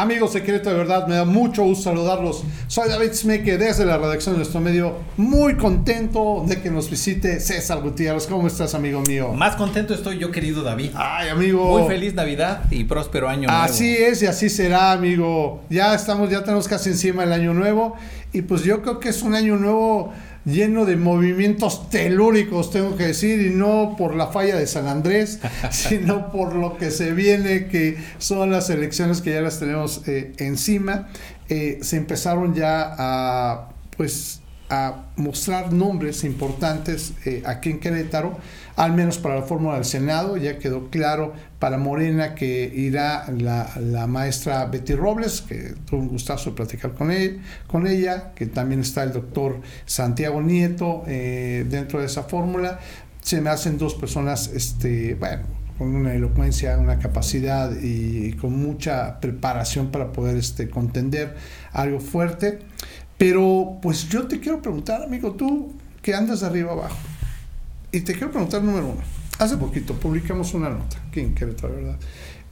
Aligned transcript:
Amigos 0.00 0.32
de 0.32 0.40
de 0.40 0.72
verdad, 0.72 1.06
me 1.06 1.14
da 1.14 1.26
mucho 1.26 1.62
gusto 1.62 1.90
saludarlos. 1.90 2.42
Soy 2.68 2.88
David 2.88 3.12
Smeke 3.12 3.58
desde 3.58 3.84
la 3.84 3.98
redacción 3.98 4.32
de 4.32 4.38
nuestro 4.38 4.58
medio. 4.58 4.96
Muy 5.18 5.58
contento 5.58 6.42
de 6.48 6.62
que 6.62 6.70
nos 6.70 6.88
visite 6.88 7.38
César 7.38 7.82
Gutiérrez. 7.82 8.26
¿Cómo 8.26 8.46
estás, 8.46 8.74
amigo 8.74 9.02
mío? 9.02 9.34
Más 9.34 9.56
contento 9.56 9.92
estoy 9.92 10.16
yo, 10.16 10.30
querido 10.30 10.62
David. 10.62 10.92
Ay, 10.94 11.28
amigo. 11.28 11.78
Muy 11.78 11.86
feliz 11.86 12.14
Navidad 12.14 12.64
y 12.70 12.84
próspero 12.84 13.28
año 13.28 13.48
nuevo. 13.48 13.62
Así 13.62 13.94
es 13.94 14.22
y 14.22 14.26
así 14.26 14.48
será, 14.48 14.92
amigo. 14.92 15.60
Ya 15.68 15.94
estamos, 15.94 16.30
ya 16.30 16.42
tenemos 16.44 16.66
casi 16.66 16.88
encima 16.88 17.24
el 17.24 17.34
año 17.34 17.52
nuevo. 17.52 17.94
Y 18.32 18.40
pues 18.40 18.64
yo 18.64 18.80
creo 18.80 19.00
que 19.00 19.10
es 19.10 19.20
un 19.20 19.34
año 19.34 19.56
nuevo 19.56 20.14
lleno 20.44 20.84
de 20.84 20.96
movimientos 20.96 21.90
telúricos, 21.90 22.70
tengo 22.70 22.96
que 22.96 23.08
decir, 23.08 23.40
y 23.40 23.50
no 23.50 23.94
por 23.96 24.14
la 24.14 24.28
falla 24.28 24.56
de 24.56 24.66
San 24.66 24.86
Andrés, 24.86 25.40
sino 25.70 26.30
por 26.30 26.54
lo 26.54 26.76
que 26.76 26.90
se 26.90 27.12
viene, 27.12 27.66
que 27.66 27.98
son 28.18 28.50
las 28.50 28.70
elecciones 28.70 29.20
que 29.20 29.32
ya 29.32 29.40
las 29.40 29.58
tenemos 29.58 30.02
eh, 30.06 30.32
encima. 30.38 31.08
Eh, 31.48 31.78
se 31.82 31.96
empezaron 31.96 32.54
ya 32.54 32.94
a, 32.96 33.68
pues, 33.96 34.40
a 34.70 35.06
mostrar 35.16 35.72
nombres 35.72 36.22
importantes 36.22 37.12
eh, 37.26 37.42
aquí 37.44 37.70
en 37.70 37.80
Querétaro, 37.80 38.38
al 38.76 38.92
menos 38.92 39.18
para 39.18 39.34
la 39.34 39.42
fórmula 39.42 39.74
del 39.74 39.84
Senado, 39.84 40.36
ya 40.36 40.58
quedó 40.58 40.88
claro 40.88 41.34
para 41.58 41.76
Morena 41.76 42.34
que 42.34 42.72
irá 42.74 43.26
la, 43.36 44.06
maestra 44.06 44.64
Betty 44.66 44.94
Robles, 44.94 45.42
que 45.42 45.74
tuvo 45.84 46.00
un 46.00 46.08
gustazo 46.08 46.54
platicar 46.54 46.94
con, 46.94 47.10
él, 47.10 47.40
con 47.66 47.86
ella, 47.86 48.32
que 48.34 48.46
también 48.46 48.80
está 48.80 49.02
el 49.02 49.12
doctor 49.12 49.60
Santiago 49.86 50.40
Nieto 50.40 51.02
eh, 51.06 51.66
dentro 51.68 51.98
de 51.98 52.06
esa 52.06 52.22
fórmula. 52.22 52.78
Se 53.20 53.40
me 53.40 53.50
hacen 53.50 53.76
dos 53.76 53.94
personas, 53.94 54.48
este, 54.54 55.14
bueno, 55.14 55.42
con 55.80 55.94
una 55.94 56.14
elocuencia, 56.14 56.76
una 56.76 56.98
capacidad 56.98 57.72
y, 57.80 58.34
con 58.34 58.52
mucha 58.52 59.18
preparación 59.18 59.90
para 59.90 60.12
poder 60.12 60.36
este, 60.36 60.68
contender 60.68 61.34
algo 61.72 62.00
fuerte. 62.00 62.58
Pero 63.20 63.78
pues 63.82 64.08
yo 64.08 64.26
te 64.26 64.40
quiero 64.40 64.62
preguntar, 64.62 65.02
amigo, 65.02 65.32
tú 65.32 65.74
que 66.00 66.14
andas 66.14 66.40
de 66.40 66.46
arriba 66.46 66.72
abajo. 66.72 66.96
Y 67.92 68.00
te 68.00 68.14
quiero 68.14 68.30
preguntar 68.30 68.62
número 68.62 68.86
uno. 68.86 69.02
Hace 69.38 69.58
poquito 69.58 69.92
publicamos 69.92 70.54
una 70.54 70.70
nota 70.70 70.96
aquí 71.06 71.20
en 71.20 71.34
Querétaro, 71.34 71.74
¿verdad? 71.74 71.96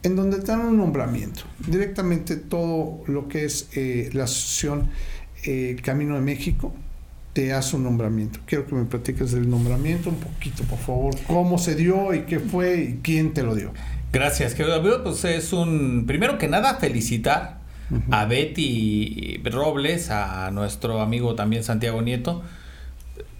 En 0.02 0.14
donde 0.14 0.36
te 0.40 0.48
dan 0.48 0.60
un 0.60 0.76
nombramiento. 0.76 1.44
Directamente 1.66 2.36
todo 2.36 3.02
lo 3.06 3.28
que 3.28 3.46
es 3.46 3.70
eh, 3.76 4.10
la 4.12 4.24
asociación 4.24 4.90
eh, 5.44 5.74
Camino 5.82 6.16
de 6.16 6.20
México 6.20 6.74
te 7.32 7.54
hace 7.54 7.76
un 7.76 7.84
nombramiento. 7.84 8.40
Quiero 8.44 8.66
que 8.66 8.74
me 8.74 8.84
platiques 8.84 9.32
del 9.32 9.48
nombramiento 9.48 10.10
un 10.10 10.16
poquito, 10.16 10.64
por 10.64 10.78
favor. 10.80 11.14
¿Cómo 11.28 11.56
se 11.56 11.76
dio 11.76 12.12
y 12.12 12.26
qué 12.26 12.40
fue 12.40 12.82
y 12.82 13.00
quién 13.02 13.32
te 13.32 13.42
lo 13.42 13.54
dio? 13.54 13.72
Gracias, 14.12 14.52
querido 14.52 15.02
Pues 15.02 15.24
es 15.24 15.50
un, 15.54 16.04
primero 16.06 16.36
que 16.36 16.46
nada, 16.46 16.74
felicitar 16.74 17.57
a 18.10 18.24
Betty 18.26 19.40
Robles, 19.44 20.10
a 20.10 20.50
nuestro 20.50 21.00
amigo 21.00 21.34
también 21.34 21.64
Santiago 21.64 22.02
Nieto. 22.02 22.42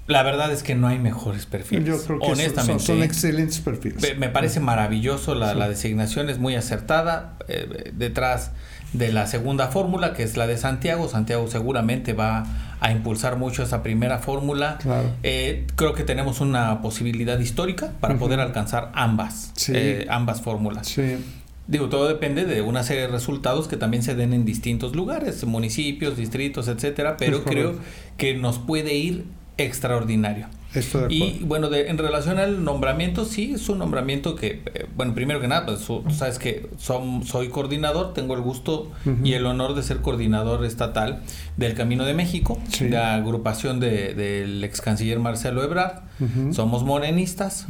La 0.09 0.23
verdad 0.23 0.51
es 0.51 0.63
que 0.63 0.75
no 0.75 0.89
hay 0.89 0.99
mejores 0.99 1.45
perfiles. 1.45 1.85
Yo 1.85 2.03
creo 2.03 2.19
que 2.19 2.27
Honestamente, 2.33 2.83
son, 2.83 3.03
excelentes 3.03 3.61
perfiles. 3.61 4.17
Me 4.19 4.31
parece 4.31 4.59
maravilloso 4.59 5.35
la, 5.35 5.69
designación, 5.69 6.31
es 6.31 6.39
muy 6.39 6.55
acertada. 6.57 7.35
Eh, 7.47 7.93
detrás 7.95 8.53
de 8.95 9.13
la 9.13 9.27
segunda 9.27 9.69
fórmula, 9.69 10.15
que 10.15 10.23
es 10.23 10.39
la 10.39 10.47
de 10.47 10.57
Santiago, 10.57 11.09
Santiago 11.09 11.47
seguramente 11.49 12.15
va 12.15 12.47
a 12.81 12.91
impulsar 12.91 13.37
mucho 13.37 13.63
esa 13.63 13.83
primera 13.83 14.19
fórmula. 14.19 14.79
Eh, 15.23 15.67
creo 15.77 15.93
que 15.93 16.05
tenemos 16.05 16.41
una 16.41 16.81
posibilidad 16.81 17.39
histórica 17.39 17.93
para 18.01 18.17
poder 18.17 18.41
alcanzar 18.41 18.91
ambas, 18.95 19.53
eh, 19.69 20.07
ambas 20.09 20.41
fórmulas. 20.41 20.87
Sí. 20.87 21.19
Digo, 21.69 21.91
todo 21.91 22.09
depende 22.09 22.47
de 22.47 22.63
una 22.63 22.83
serie 22.83 23.03
de 23.03 23.09
resultados 23.09 23.69
que 23.69 23.77
también 23.77 24.03
se 24.03 24.15
den 24.15 24.33
en 24.33 24.47
distintos 24.47 24.97
lugares, 24.97 25.45
municipios, 25.45 26.17
distritos, 26.17 26.67
etcétera, 26.67 27.19
pero 27.19 27.45
creo 27.45 27.75
que 28.17 28.35
nos 28.35 28.59
puede 28.59 28.95
ir 28.95 29.25
extraordinario. 29.59 30.47
y 31.11 31.41
bueno, 31.45 31.69
de, 31.69 31.89
en 31.89 31.99
relación 31.99 32.39
al 32.39 32.65
nombramiento, 32.65 33.25
sí, 33.25 33.53
es 33.55 33.69
un 33.69 33.79
nombramiento 33.79 34.35
que, 34.35 34.63
eh, 34.75 34.87
bueno, 34.97 35.15
primero 35.15 35.41
que 35.41 35.49
nada, 35.49 35.67
pues 35.67 35.85
tú 35.85 36.03
sabes 36.11 36.39
que 36.39 36.71
soy 36.79 37.49
coordinador, 37.49 38.15
tengo 38.15 38.35
el 38.35 38.41
gusto 38.41 38.91
y 39.23 39.35
el 39.35 39.45
honor 39.45 39.75
de 39.75 39.83
ser 39.83 39.99
coordinador 39.99 40.65
estatal 40.65 41.23
del 41.59 41.75
Camino 41.75 42.05
de 42.07 42.15
México, 42.15 42.59
la 42.81 43.15
agrupación 43.15 43.79
del 43.79 44.65
ex 44.65 44.81
canciller 44.81 45.19
Marcelo 45.19 45.63
Ebrard. 45.63 46.03
Somos 46.53 46.83
morenistas 46.83 47.67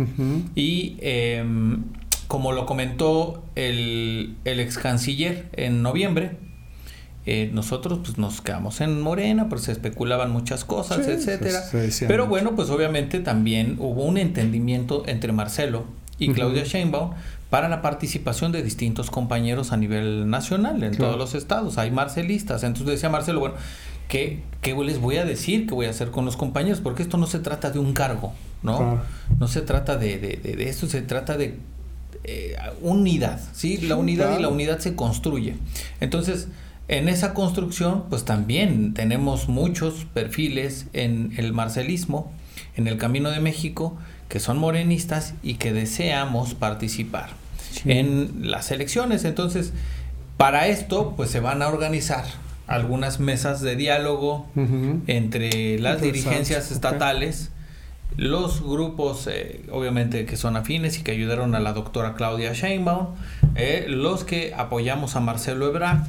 y 0.54 0.98
em, 1.00 1.82
como 2.28 2.52
lo 2.52 2.66
comentó 2.66 3.42
el, 3.54 4.36
el 4.44 4.60
ex 4.60 4.76
canciller 4.78 5.48
en 5.54 5.82
noviembre, 5.82 6.36
eh, 7.24 7.50
nosotros 7.52 8.00
pues 8.04 8.18
nos 8.18 8.40
quedamos 8.42 8.80
en 8.80 9.00
Morena, 9.00 9.48
pues 9.48 9.62
se 9.62 9.72
especulaban 9.72 10.30
muchas 10.30 10.64
cosas, 10.64 11.06
etcétera. 11.08 11.62
Pero 12.06 12.26
bueno, 12.26 12.54
pues 12.54 12.70
obviamente 12.70 13.20
también 13.20 13.76
hubo 13.78 14.04
un 14.04 14.18
entendimiento 14.18 15.02
entre 15.06 15.32
Marcelo 15.32 15.84
y 16.18 16.32
Claudia 16.32 16.64
Sheinbaum 16.64 17.12
para 17.50 17.68
la 17.68 17.80
participación 17.80 18.52
de 18.52 18.62
distintos 18.62 19.10
compañeros 19.10 19.72
a 19.72 19.78
nivel 19.78 20.28
nacional 20.28 20.82
en 20.82 20.96
todos 20.96 21.16
los 21.16 21.34
estados. 21.34 21.78
Hay 21.78 21.90
marcelistas. 21.90 22.62
Entonces 22.62 22.94
decía 22.94 23.08
Marcelo, 23.08 23.40
bueno, 23.40 23.54
¿qué, 24.08 24.42
¿qué, 24.60 24.74
les 24.74 25.00
voy 25.00 25.16
a 25.16 25.24
decir? 25.24 25.66
¿Qué 25.66 25.74
voy 25.74 25.86
a 25.86 25.90
hacer 25.90 26.10
con 26.10 26.26
los 26.26 26.36
compañeros? 26.36 26.80
Porque 26.80 27.02
esto 27.02 27.16
no 27.16 27.26
se 27.26 27.38
trata 27.38 27.70
de 27.70 27.78
un 27.78 27.94
cargo, 27.94 28.34
¿no? 28.62 29.00
No 29.38 29.48
se 29.48 29.62
trata 29.62 29.96
de, 29.96 30.18
de, 30.18 30.56
de 30.56 30.68
esto, 30.68 30.86
se 30.86 31.00
trata 31.02 31.38
de 31.38 31.58
eh, 32.24 32.56
unidad, 32.80 33.40
¿sí? 33.52 33.78
La 33.78 33.96
unidad 33.96 34.38
y 34.38 34.42
la 34.42 34.48
unidad 34.48 34.78
se 34.78 34.94
construye. 34.94 35.54
Entonces, 36.00 36.48
en 36.88 37.08
esa 37.08 37.34
construcción, 37.34 38.04
pues 38.08 38.24
también 38.24 38.94
tenemos 38.94 39.48
muchos 39.48 40.06
perfiles 40.12 40.86
en 40.92 41.34
el 41.36 41.52
marcelismo, 41.52 42.32
en 42.76 42.88
el 42.88 42.96
Camino 42.96 43.30
de 43.30 43.40
México, 43.40 43.96
que 44.28 44.40
son 44.40 44.58
morenistas 44.58 45.34
y 45.42 45.54
que 45.54 45.72
deseamos 45.72 46.54
participar 46.54 47.30
en 47.84 48.50
las 48.50 48.70
elecciones. 48.70 49.24
Entonces, 49.24 49.72
para 50.36 50.68
esto, 50.68 51.14
pues 51.16 51.30
se 51.30 51.40
van 51.40 51.62
a 51.62 51.68
organizar 51.68 52.24
algunas 52.66 53.18
mesas 53.18 53.60
de 53.60 53.76
diálogo 53.76 54.46
entre 55.06 55.78
las 55.78 56.00
dirigencias 56.00 56.70
estatales 56.70 57.50
los 58.18 58.62
grupos, 58.64 59.28
eh, 59.28 59.62
obviamente, 59.70 60.26
que 60.26 60.36
son 60.36 60.56
afines 60.56 60.98
y 60.98 61.02
que 61.02 61.12
ayudaron 61.12 61.54
a 61.54 61.60
la 61.60 61.72
doctora 61.72 62.14
Claudia 62.14 62.52
Sheinbaum, 62.52 63.14
eh, 63.54 63.86
los 63.88 64.24
que 64.24 64.52
apoyamos 64.56 65.14
a 65.14 65.20
Marcelo 65.20 65.68
Ebrard, 65.68 66.00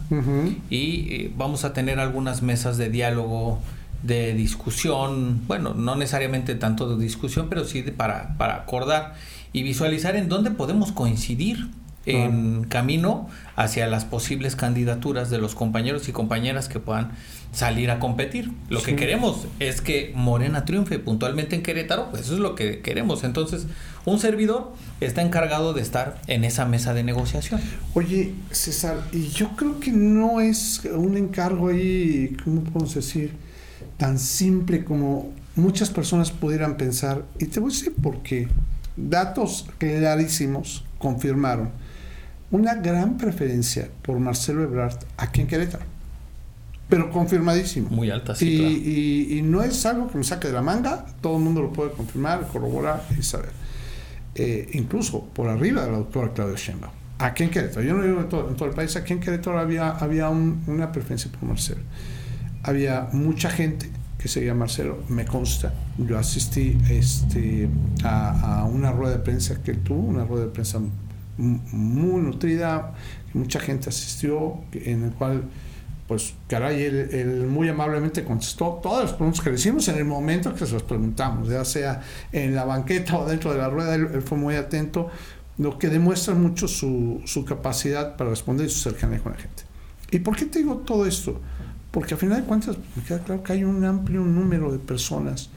y 0.71 1.13
eh, 1.13 1.31
vamos 1.37 1.65
a 1.65 1.73
tener 1.73 1.99
algunas 1.99 2.41
mesas 2.41 2.77
de 2.77 2.89
diálogo, 2.89 3.59
de 4.01 4.33
discusión, 4.33 5.41
bueno, 5.45 5.75
no 5.75 5.95
necesariamente 5.95 6.55
tanto 6.55 6.97
de 6.97 7.03
discusión, 7.03 7.45
pero 7.47 7.63
sí 7.63 7.83
para, 7.83 8.35
para 8.39 8.55
acordar 8.55 9.13
y 9.53 9.61
visualizar 9.61 10.15
en 10.15 10.29
dónde 10.29 10.49
podemos 10.49 10.91
coincidir 10.91 11.67
en 12.09 12.63
camino 12.65 13.27
hacia 13.55 13.87
las 13.87 14.05
posibles 14.05 14.55
candidaturas 14.55 15.29
de 15.29 15.37
los 15.37 15.55
compañeros 15.55 16.07
y 16.09 16.11
compañeras 16.11 16.69
que 16.69 16.79
puedan 16.79 17.11
salir 17.51 17.91
a 17.91 17.99
competir. 17.99 18.51
Lo 18.69 18.81
que 18.81 18.95
queremos 18.95 19.47
es 19.59 19.81
que 19.81 20.11
Morena 20.15 20.65
triunfe 20.65 20.99
puntualmente 20.99 21.55
en 21.55 21.63
Querétaro, 21.63 22.09
pues 22.09 22.23
eso 22.23 22.35
es 22.35 22.39
lo 22.39 22.55
que 22.55 22.81
queremos. 22.81 23.23
Entonces, 23.23 23.67
un 24.05 24.19
servidor 24.19 24.73
está 25.01 25.21
encargado 25.21 25.73
de 25.73 25.81
estar 25.81 26.21
en 26.27 26.43
esa 26.43 26.65
mesa 26.65 26.93
de 26.93 27.03
negociación. 27.03 27.59
Oye, 27.93 28.33
César, 28.51 28.97
y 29.11 29.27
yo 29.27 29.49
creo 29.55 29.79
que 29.79 29.91
no 29.91 30.41
es 30.41 30.81
un 30.85 31.17
encargo 31.17 31.69
ahí, 31.69 32.35
¿cómo 32.43 32.63
podemos 32.63 32.95
decir? 32.95 33.33
Tan 33.97 34.19
simple 34.19 34.83
como 34.83 35.31
muchas 35.55 35.89
personas 35.89 36.31
pudieran 36.31 36.77
pensar. 36.77 37.23
Y 37.39 37.45
te 37.45 37.59
voy 37.59 37.71
a 37.71 37.75
decir 37.75 37.93
por 38.01 38.21
qué. 38.21 38.47
Datos 38.95 39.65
clarísimos 39.77 40.85
confirmaron 40.97 41.71
una 42.51 42.75
gran 42.75 43.17
preferencia 43.17 43.89
por 44.01 44.19
Marcelo 44.19 44.63
Ebrard 44.63 44.97
aquí 45.17 45.41
en 45.41 45.47
Querétaro. 45.47 45.83
Pero 46.89 47.11
confirmadísimo. 47.11 47.89
Muy 47.91 48.09
alta, 48.09 48.35
sí. 48.35 48.47
Y, 48.47 49.37
y, 49.37 49.41
no 49.43 49.61
es 49.61 49.85
algo 49.85 50.09
que 50.09 50.17
me 50.17 50.23
saque 50.23 50.47
de 50.47 50.55
la 50.55 50.63
manga, 50.63 51.05
todo 51.21 51.37
el 51.37 51.43
mundo 51.43 51.61
lo 51.61 51.71
puede 51.71 51.91
confirmar, 51.91 52.47
corroborar 52.47 53.05
y 53.17 53.21
saber. 53.21 53.51
Eh, 54.33 54.69
incluso 54.73 55.25
por 55.25 55.49
arriba 55.49 55.83
de 55.83 55.91
la 55.91 55.97
doctora 55.97 56.33
Claudia 56.33 56.55
Sheinbaum. 56.55 56.93
Aquí 57.19 57.43
en 57.43 57.51
Querétaro, 57.51 57.85
yo 57.85 57.93
no 57.93 58.03
digo 58.03 58.21
en 58.21 58.29
todo, 58.29 58.65
el 58.65 58.73
país, 58.73 58.95
aquí 58.95 59.13
en 59.13 59.19
Querétaro 59.19 59.59
había, 59.59 59.91
había 59.91 60.29
una 60.29 60.91
preferencia 60.91 61.29
por 61.31 61.43
Marcelo. 61.43 61.81
Había 62.63 63.09
mucha 63.11 63.51
gente 63.51 63.89
que 64.17 64.27
seguía 64.27 64.55
Marcelo, 64.55 65.03
me 65.09 65.25
consta. 65.25 65.73
Yo 65.97 66.17
asistí 66.17 66.77
este, 66.89 67.69
a, 68.03 68.61
a 68.61 68.63
una 68.63 68.91
rueda 68.91 69.17
de 69.17 69.19
prensa 69.19 69.61
que 69.61 69.71
él 69.71 69.79
tuvo, 69.79 69.99
una 69.99 70.23
rueda 70.23 70.45
de 70.45 70.51
prensa 70.51 70.79
muy 71.39 72.21
nutrida, 72.21 72.93
mucha 73.33 73.59
gente 73.59 73.89
asistió, 73.89 74.55
en 74.73 75.03
el 75.03 75.11
cual, 75.11 75.43
pues, 76.07 76.33
caray, 76.47 76.83
él, 76.83 77.47
muy 77.47 77.69
amablemente 77.69 78.23
contestó 78.23 78.79
todas 78.83 79.05
las 79.05 79.13
preguntas 79.13 79.43
que 79.43 79.49
le 79.49 79.55
hicimos 79.55 79.87
en 79.87 79.97
el 79.97 80.05
momento 80.05 80.53
que 80.53 80.65
se 80.65 80.73
las 80.73 80.83
preguntamos, 80.83 81.47
ya 81.47 81.63
sea 81.63 82.01
en 82.31 82.55
la 82.55 82.65
banqueta 82.65 83.17
o 83.17 83.25
dentro 83.25 83.51
de 83.53 83.59
la 83.59 83.69
rueda, 83.69 83.95
él, 83.95 84.21
fue 84.21 84.37
muy 84.37 84.55
atento, 84.55 85.09
lo 85.57 85.77
que 85.77 85.89
demuestra 85.89 86.35
mucho 86.35 86.67
su, 86.67 87.21
su, 87.25 87.45
capacidad 87.45 88.15
para 88.15 88.29
responder 88.29 88.67
y 88.67 88.69
su 88.69 88.79
cercanía 88.79 89.19
con 89.19 89.33
la 89.33 89.37
gente. 89.37 89.63
¿Y 90.11 90.19
por 90.19 90.35
qué 90.35 90.45
te 90.45 90.59
digo 90.59 90.77
todo 90.77 91.05
esto? 91.05 91.39
Porque 91.91 92.13
al 92.13 92.19
final 92.19 92.41
de 92.41 92.47
cuentas 92.47 92.77
me 92.95 93.03
queda 93.03 93.19
claro 93.19 93.43
que 93.43 93.53
hay 93.53 93.63
un 93.63 93.83
amplio 93.83 94.21
número 94.21 94.71
de 94.71 94.79
personas 94.79 95.49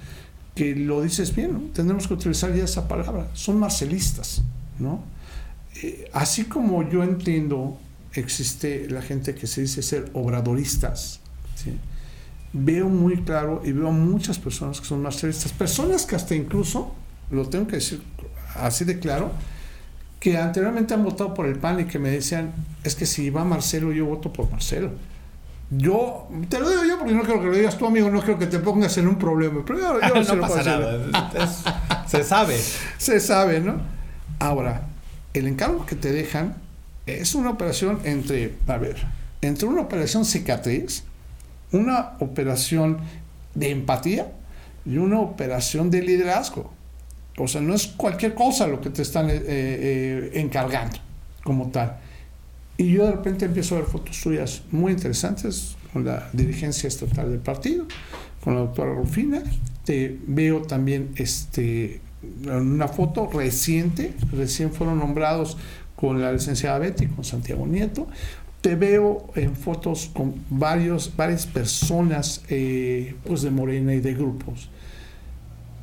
que 0.54 0.74
lo 0.74 1.02
dices 1.02 1.34
bien, 1.34 1.52
¿no? 1.52 1.60
Tendremos 1.72 2.06
que 2.06 2.14
utilizar 2.14 2.54
ya 2.54 2.64
esa 2.64 2.88
palabra, 2.88 3.28
son 3.32 3.58
marcelistas, 3.58 4.42
¿no? 4.78 5.02
Eh, 5.82 6.10
así 6.12 6.44
como 6.44 6.88
yo 6.88 7.02
entiendo, 7.02 7.78
existe 8.12 8.88
la 8.90 9.02
gente 9.02 9.34
que 9.34 9.46
se 9.46 9.62
dice 9.62 9.82
ser 9.82 10.10
obradoristas, 10.12 11.20
¿sí? 11.54 11.72
veo 12.52 12.88
muy 12.88 13.22
claro 13.22 13.62
y 13.64 13.72
veo 13.72 13.90
muchas 13.90 14.38
personas 14.38 14.80
que 14.80 14.86
son 14.86 15.02
marcelistas, 15.02 15.52
personas 15.52 16.04
que 16.04 16.16
hasta 16.16 16.34
incluso, 16.34 16.94
lo 17.30 17.48
tengo 17.48 17.66
que 17.66 17.76
decir 17.76 18.02
así 18.56 18.84
de 18.84 18.98
claro, 18.98 19.32
que 20.20 20.38
anteriormente 20.38 20.94
han 20.94 21.02
votado 21.02 21.34
por 21.34 21.46
el 21.46 21.56
PAN 21.56 21.80
y 21.80 21.84
que 21.84 21.98
me 21.98 22.10
decían, 22.10 22.52
es 22.84 22.94
que 22.94 23.06
si 23.06 23.30
va 23.30 23.44
Marcelo, 23.44 23.92
yo 23.92 24.06
voto 24.06 24.32
por 24.32 24.50
Marcelo. 24.50 24.90
Yo, 25.70 26.28
te 26.50 26.60
lo 26.60 26.68
digo 26.68 26.84
yo 26.84 26.98
porque 26.98 27.14
no 27.14 27.22
creo 27.22 27.40
que 27.40 27.46
lo 27.46 27.56
digas 27.56 27.78
tú, 27.78 27.86
amigo, 27.86 28.10
no 28.10 28.20
creo 28.20 28.38
que 28.38 28.46
te 28.46 28.58
pongas 28.58 28.96
en 28.98 29.08
un 29.08 29.16
problema. 29.16 29.64
Pero 29.66 30.00
yo, 30.00 30.34
no 30.34 30.40
pasa 30.40 30.62
nada. 30.62 32.06
se 32.06 32.22
sabe. 32.22 32.60
Se 32.98 33.18
sabe, 33.18 33.58
¿no? 33.58 33.80
Ahora, 34.38 34.82
el 35.34 35.46
encargo 35.46 35.86
que 35.86 35.96
te 35.96 36.12
dejan 36.12 36.56
es 37.06 37.34
una 37.34 37.50
operación 37.50 38.00
entre, 38.04 38.54
a 38.66 38.76
ver, 38.76 38.96
entre 39.40 39.66
una 39.66 39.82
operación 39.82 40.24
cicatriz, 40.24 41.04
una 41.72 42.12
operación 42.20 42.98
de 43.54 43.70
empatía 43.70 44.32
y 44.84 44.98
una 44.98 45.20
operación 45.20 45.90
de 45.90 46.02
liderazgo. 46.02 46.72
O 47.38 47.48
sea, 47.48 47.60
no 47.60 47.74
es 47.74 47.86
cualquier 47.86 48.34
cosa 48.34 48.66
lo 48.66 48.80
que 48.80 48.90
te 48.90 49.02
están 49.02 49.30
eh, 49.30 49.40
eh, 49.44 50.30
encargando 50.34 50.98
como 51.42 51.70
tal. 51.70 51.98
Y 52.76 52.92
yo 52.92 53.06
de 53.06 53.12
repente 53.12 53.46
empiezo 53.46 53.74
a 53.74 53.78
ver 53.78 53.88
fotos 53.88 54.20
tuyas 54.20 54.62
muy 54.70 54.92
interesantes 54.92 55.76
con 55.92 56.04
la 56.04 56.28
dirigencia 56.32 56.88
estatal 56.88 57.30
del 57.30 57.40
partido, 57.40 57.86
con 58.42 58.54
la 58.54 58.60
doctora 58.60 58.94
Rufina. 58.94 59.42
Te 59.84 60.18
veo 60.26 60.62
también 60.62 61.10
este, 61.16 62.00
una 62.44 62.88
foto 62.88 63.28
reciente, 63.32 64.14
recién 64.32 64.72
fueron 64.72 64.98
nombrados 64.98 65.56
con 65.96 66.20
la 66.20 66.32
licenciada 66.32 66.78
Betty, 66.78 67.06
con 67.06 67.24
Santiago 67.24 67.66
Nieto. 67.66 68.06
Te 68.60 68.76
veo 68.76 69.30
en 69.34 69.56
fotos 69.56 70.10
con 70.12 70.34
varios, 70.48 71.16
varias 71.16 71.46
personas 71.46 72.42
eh, 72.48 73.14
pues 73.24 73.42
de 73.42 73.50
Morena 73.50 73.94
y 73.94 74.00
de 74.00 74.14
grupos 74.14 74.70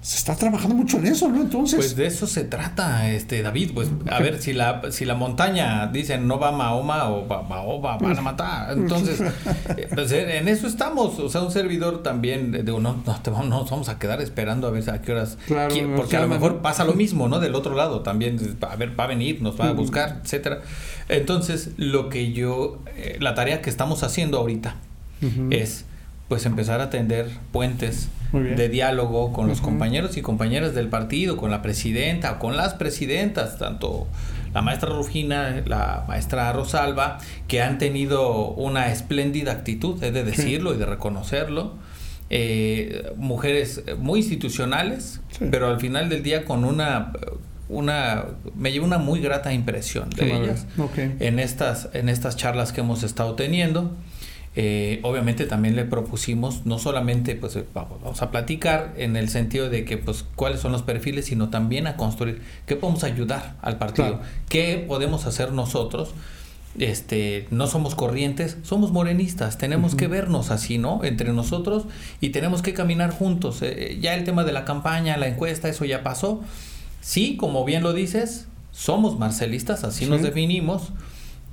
se 0.02 0.18
está 0.18 0.36
trabajando 0.36 0.76
mucho 0.76 0.98
en 0.98 1.08
eso, 1.08 1.28
¿no? 1.28 1.42
Entonces. 1.42 1.78
Pues 1.78 1.96
de 1.96 2.08
eso 2.08 2.26
se 2.26 2.46
trata, 2.46 3.10
este 3.12 3.42
David. 3.42 3.72
Pues 3.74 3.90
a 4.10 4.20
ver, 4.20 4.42
si 4.42 4.54
la, 4.54 4.82
si 4.92 5.04
la 5.04 5.16
montaña 5.16 5.88
dicen 5.88 6.26
no 6.26 6.40
va 6.40 6.54
Mahoma 6.54 7.10
o 7.10 7.28
va 7.28 7.42
Mahoma, 7.42 7.98
van 7.98 8.18
a 8.18 8.22
matar. 8.22 8.72
Entonces, 8.72 9.20
eh, 9.78 9.90
pues 9.94 10.12
en 10.14 10.48
eso 10.48 10.68
estamos. 10.68 11.20
O 11.20 11.30
sea, 11.30 11.42
un 11.42 11.52
servidor 11.52 12.02
también, 12.02 12.54
digo, 12.66 12.80
no, 12.80 13.02
no, 13.06 13.22
te 13.22 13.30
vamos, 13.30 13.48
nos 13.48 13.70
vamos 13.70 13.90
a 13.90 14.00
quedar 14.00 14.22
esperando 14.22 14.68
a 14.68 14.72
ver 14.72 14.90
a 14.90 15.02
qué 15.02 15.12
horas. 15.12 15.38
Claro, 15.48 15.76
porque 15.98 16.16
a 16.16 16.22
lo 16.22 16.30
mejor 16.30 16.62
pasa 16.62 16.86
lo 16.86 16.94
mismo, 16.94 17.28
¿no? 17.28 17.40
Del 17.40 17.56
otro 17.56 17.76
lado 17.76 18.02
también. 18.02 18.40
A 18.62 18.76
ver, 18.78 18.98
va 18.98 19.04
a 19.04 19.08
venir, 19.08 19.42
nos 19.42 19.60
va 19.60 19.68
a 19.68 19.74
buscar, 19.74 20.22
etcétera. 20.24 20.62
Entonces, 21.10 21.72
lo 21.76 22.08
que 22.08 22.32
yo, 22.32 22.80
eh, 22.96 23.18
la 23.20 23.36
tarea 23.36 23.62
que 23.62 23.70
estamos 23.70 24.04
haciendo 24.04 24.38
ahorita 24.38 24.76
es 25.50 25.86
pues 26.30 26.46
empezar 26.46 26.80
a 26.80 26.90
tender 26.90 27.28
puentes 27.52 28.08
de 28.32 28.70
diálogo 28.70 29.34
con 29.34 29.48
los 29.48 29.60
compañeros 29.60 30.16
y 30.16 30.22
compañeras 30.22 30.76
del 30.76 30.88
partido, 30.88 31.36
con 31.36 31.50
la 31.50 31.64
presidenta, 31.64 32.38
con 32.38 32.56
las 32.56 32.76
presidentas, 32.76 33.58
tanto 33.58 34.08
la 34.54 34.62
maestra 34.62 34.90
Rufina, 34.90 35.64
la 35.66 36.06
maestra 36.08 36.54
Rosalba, 36.54 37.18
que 37.48 37.64
han 37.64 37.80
tenido 37.80 38.52
una 38.52 38.92
espléndida 38.92 39.52
actitud, 39.52 40.02
he 40.04 40.12
de 40.12 40.24
decirlo 40.24 40.76
y 40.76 40.78
de 40.78 40.86
reconocerlo. 40.86 41.74
Eh, 42.30 43.12
mujeres 43.18 43.84
muy 43.98 44.20
institucionales, 44.20 45.22
pero 45.50 45.68
al 45.68 45.80
final 45.80 46.10
del 46.10 46.22
día 46.22 46.46
con 46.46 46.64
una 46.64 47.12
una 47.70 48.26
me 48.56 48.72
lleva 48.72 48.86
una 48.86 48.98
muy 48.98 49.20
grata 49.20 49.54
impresión 49.54 50.10
de 50.10 50.36
ellas 50.36 50.66
en 51.20 51.38
estas 51.38 51.90
en 51.94 52.10
estas 52.10 52.36
charlas 52.36 52.72
que 52.72 52.82
hemos 52.82 53.04
estado 53.04 53.36
teniendo 53.36 53.96
eh, 54.56 55.00
obviamente 55.04 55.46
también 55.46 55.76
le 55.76 55.86
propusimos 55.86 56.66
no 56.66 56.80
solamente 56.80 57.36
pues 57.36 57.56
eh, 57.56 57.66
vamos 57.74 58.24
a 58.24 58.32
platicar 58.32 58.96
en 58.98 59.16
el 59.16 59.30
sentido 59.30 59.70
de 59.70 59.86
que 59.86 59.98
pues 59.98 60.26
cuáles 60.36 60.60
son 60.60 60.72
los 60.72 60.82
perfiles 60.82 61.28
sino 61.28 61.50
también 61.50 61.86
a 61.86 61.98
construir 61.98 62.42
qué 62.66 62.76
podemos 62.76 63.04
ayudar 63.04 63.58
al 63.62 63.78
partido 63.78 64.20
qué 64.50 64.84
podemos 64.88 65.26
hacer 65.26 65.52
nosotros. 65.52 66.14
Este 66.78 67.48
no 67.52 67.68
somos 67.68 67.96
corrientes 67.96 68.58
somos 68.64 68.92
morenistas 68.92 69.58
tenemos 69.58 69.96
que 69.96 70.08
vernos 70.08 70.52
así 70.52 70.78
no 70.78 71.04
entre 71.04 71.32
nosotros 71.34 71.86
y 72.20 72.30
tenemos 72.30 72.62
que 72.62 72.74
caminar 72.74 73.12
juntos. 73.12 73.62
Eh, 73.62 73.98
ya 74.02 74.16
el 74.16 74.24
tema 74.24 74.44
de 74.44 74.52
la 74.52 74.66
campaña 74.66 75.18
la 75.18 75.28
encuesta 75.28 75.70
eso 75.70 75.86
ya 75.86 76.04
pasó. 76.04 76.42
Sí 77.02 77.38
como 77.38 77.66
bien 77.66 77.84
lo 77.84 77.94
dices 77.94 78.48
somos 78.72 79.18
marcelistas 79.20 79.84
así 79.84 80.08
nos 80.08 80.22
definimos 80.24 80.92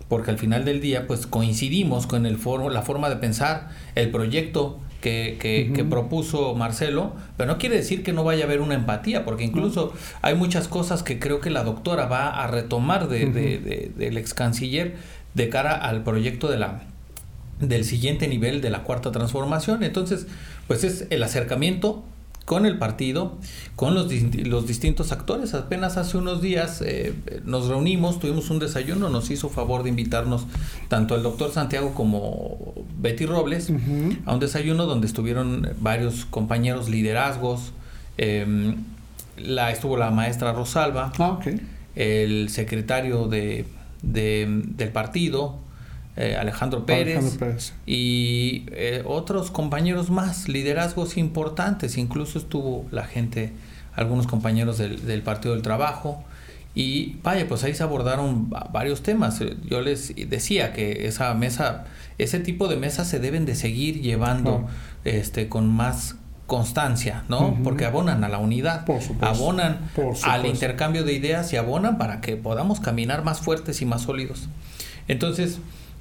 porque 0.09 0.31
al 0.31 0.39
final 0.39 0.65
del 0.65 0.81
día 0.81 1.07
pues 1.07 1.27
coincidimos 1.27 2.07
con 2.07 2.27
el 2.27 2.37
foro, 2.37 2.71
la 2.71 2.83
forma 2.83 3.09
de 3.09 3.17
pensar, 3.17 3.71
el 3.95 4.11
proyecto 4.11 4.79
que, 5.01 5.37
que, 5.41 5.85
propuso 5.85 6.55
Marcelo, 6.55 7.15
pero 7.37 7.53
no 7.53 7.59
quiere 7.59 7.77
decir 7.77 8.03
que 8.03 8.13
no 8.13 8.25
vaya 8.25 8.45
a 8.45 8.47
haber 8.47 8.61
una 8.61 8.75
empatía, 8.75 9.25
porque 9.25 9.45
incluso 9.45 9.93
hay 10.21 10.35
muchas 10.35 10.67
cosas 10.67 11.05
que 11.05 11.21
creo 11.21 11.41
que 11.41 11.51
la 11.51 11.63
doctora 11.63 12.07
va 12.07 12.43
a 12.43 12.49
retomar 12.49 13.09
de, 13.09 13.27
de, 13.27 13.93
del 13.97 14.17
ex 14.17 14.35
canciller 14.35 14.97
de 15.35 15.49
cara 15.49 15.73
al 15.73 16.03
proyecto 16.03 16.49
de 16.49 16.59
la 16.59 16.83
del 17.61 17.85
siguiente 17.85 18.29
nivel 18.29 18.61
de 18.61 18.71
la 18.71 18.83
cuarta 18.83 19.13
transformación. 19.13 19.83
Entonces, 19.83 20.27
pues 20.67 20.85
es 20.85 21.07
el 21.11 21.23
acercamiento 21.23 22.05
con 22.47 22.65
el 22.65 22.79
partido, 22.79 23.37
con 23.75 23.95
los, 23.95 24.11
los 24.47 24.67
distintos 24.67 25.11
actores. 25.13 25.53
Apenas 25.53 25.97
hace 25.97 26.17
unos 26.17 26.41
días 26.41 26.81
eh, 26.81 27.13
nos 27.45 27.67
reunimos, 27.67 28.21
tuvimos 28.21 28.49
un 28.51 28.61
desayuno, 28.61 29.11
nos 29.11 29.31
hizo 29.31 29.51
favor 29.51 29.83
de 29.83 29.91
invitarnos 29.91 30.47
tanto 30.89 31.17
el 31.17 31.25
doctor 31.25 31.53
Santiago 31.53 31.93
como 31.93 32.73
Betty 32.99 33.27
Robles 33.27 33.71
a 34.25 34.33
un 34.33 34.41
desayuno 34.41 34.87
donde 34.87 35.09
estuvieron 35.09 35.69
varios 35.81 36.25
compañeros 36.25 36.89
liderazgos. 36.89 37.73
Em, 38.17 38.77
la, 39.37 39.73
estuvo 39.73 39.97
la 39.97 40.11
maestra 40.13 40.53
Rosalba, 40.53 41.13
ah, 41.19 41.41
el 41.97 42.49
secretario 42.49 43.27
de, 43.27 43.67
del 44.03 44.89
partido, 44.93 45.59
eh, 46.17 46.35
Alejandro, 46.39 46.87
Pérez, 46.87 47.39
y 47.85 48.65
eh, 48.73 49.03
otros 49.05 49.51
compañeros 49.51 50.09
más, 50.09 50.49
liderazgos 50.49 51.19
importantes, 51.19 51.99
incluso 51.99 52.39
estuvo 52.39 52.87
la 52.91 53.05
gente, 53.05 53.53
algunos 53.95 54.27
compañeros 54.27 54.79
del, 54.79 55.23
Partido 55.23 55.53
del 55.53 55.63
Trabajo, 55.63 56.25
y 56.75 57.17
vaya, 57.23 57.47
pues 57.47 57.65
ahí 57.65 57.75
se 57.75 57.83
abordaron 57.83 58.49
varios 58.49 59.03
temas. 59.03 59.43
Eh, 59.43 59.57
yo 59.69 59.83
les 59.83 60.15
decía 60.29 60.73
que 60.73 61.07
esa 61.07 61.35
mesa, 61.35 61.85
ese 62.17 62.39
tipo 62.39 62.69
de 62.69 62.77
mesas 62.77 63.09
se 63.09 63.19
deben 63.19 63.45
de 63.45 63.55
seguir 63.55 64.01
llevando 64.01 64.67
este, 65.05 65.51
con 65.51 65.69
más 65.69 66.17
constancia, 66.47 67.25
¿no? 67.29 67.59
Porque 67.63 67.85
abonan 67.85 68.25
a 68.25 68.29
la 68.29 68.39
unidad, 68.39 68.87
abonan 69.21 69.81
al 70.23 70.47
intercambio 70.47 71.05
de 71.05 71.13
ideas 71.13 71.53
y 71.53 71.57
abonan 71.57 71.99
para 71.99 72.21
que 72.23 72.37
podamos 72.37 72.81
caminar 72.81 73.23
más 73.23 73.41
fuertes 73.41 73.83
y 73.83 73.85
más 73.85 74.03
sólidos. 74.03 74.49
Entonces, 75.09 75.59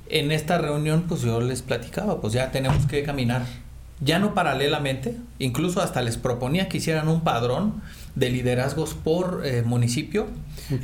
en 0.10 0.32
esta 0.32 0.58
reunión 0.58 1.06
pues 1.08 1.22
yo 1.22 1.42
les 1.42 1.62
platicaba, 1.62 2.22
pues 2.22 2.34
ya 2.34 2.52
tenemos 2.52 2.86
que 2.86 3.04
caminar, 3.04 3.44
ya 4.02 4.20
no 4.20 4.34
paralelamente, 4.34 5.16
incluso 5.40 5.82
hasta 5.82 6.02
les 6.02 6.18
proponía 6.18 6.68
que 6.68 6.78
hicieran 6.78 7.08
un 7.08 7.22
padrón 7.22 7.82
de 8.16 8.30
liderazgos 8.30 8.94
por 8.94 9.42
eh, 9.46 9.62
municipio 9.64 10.28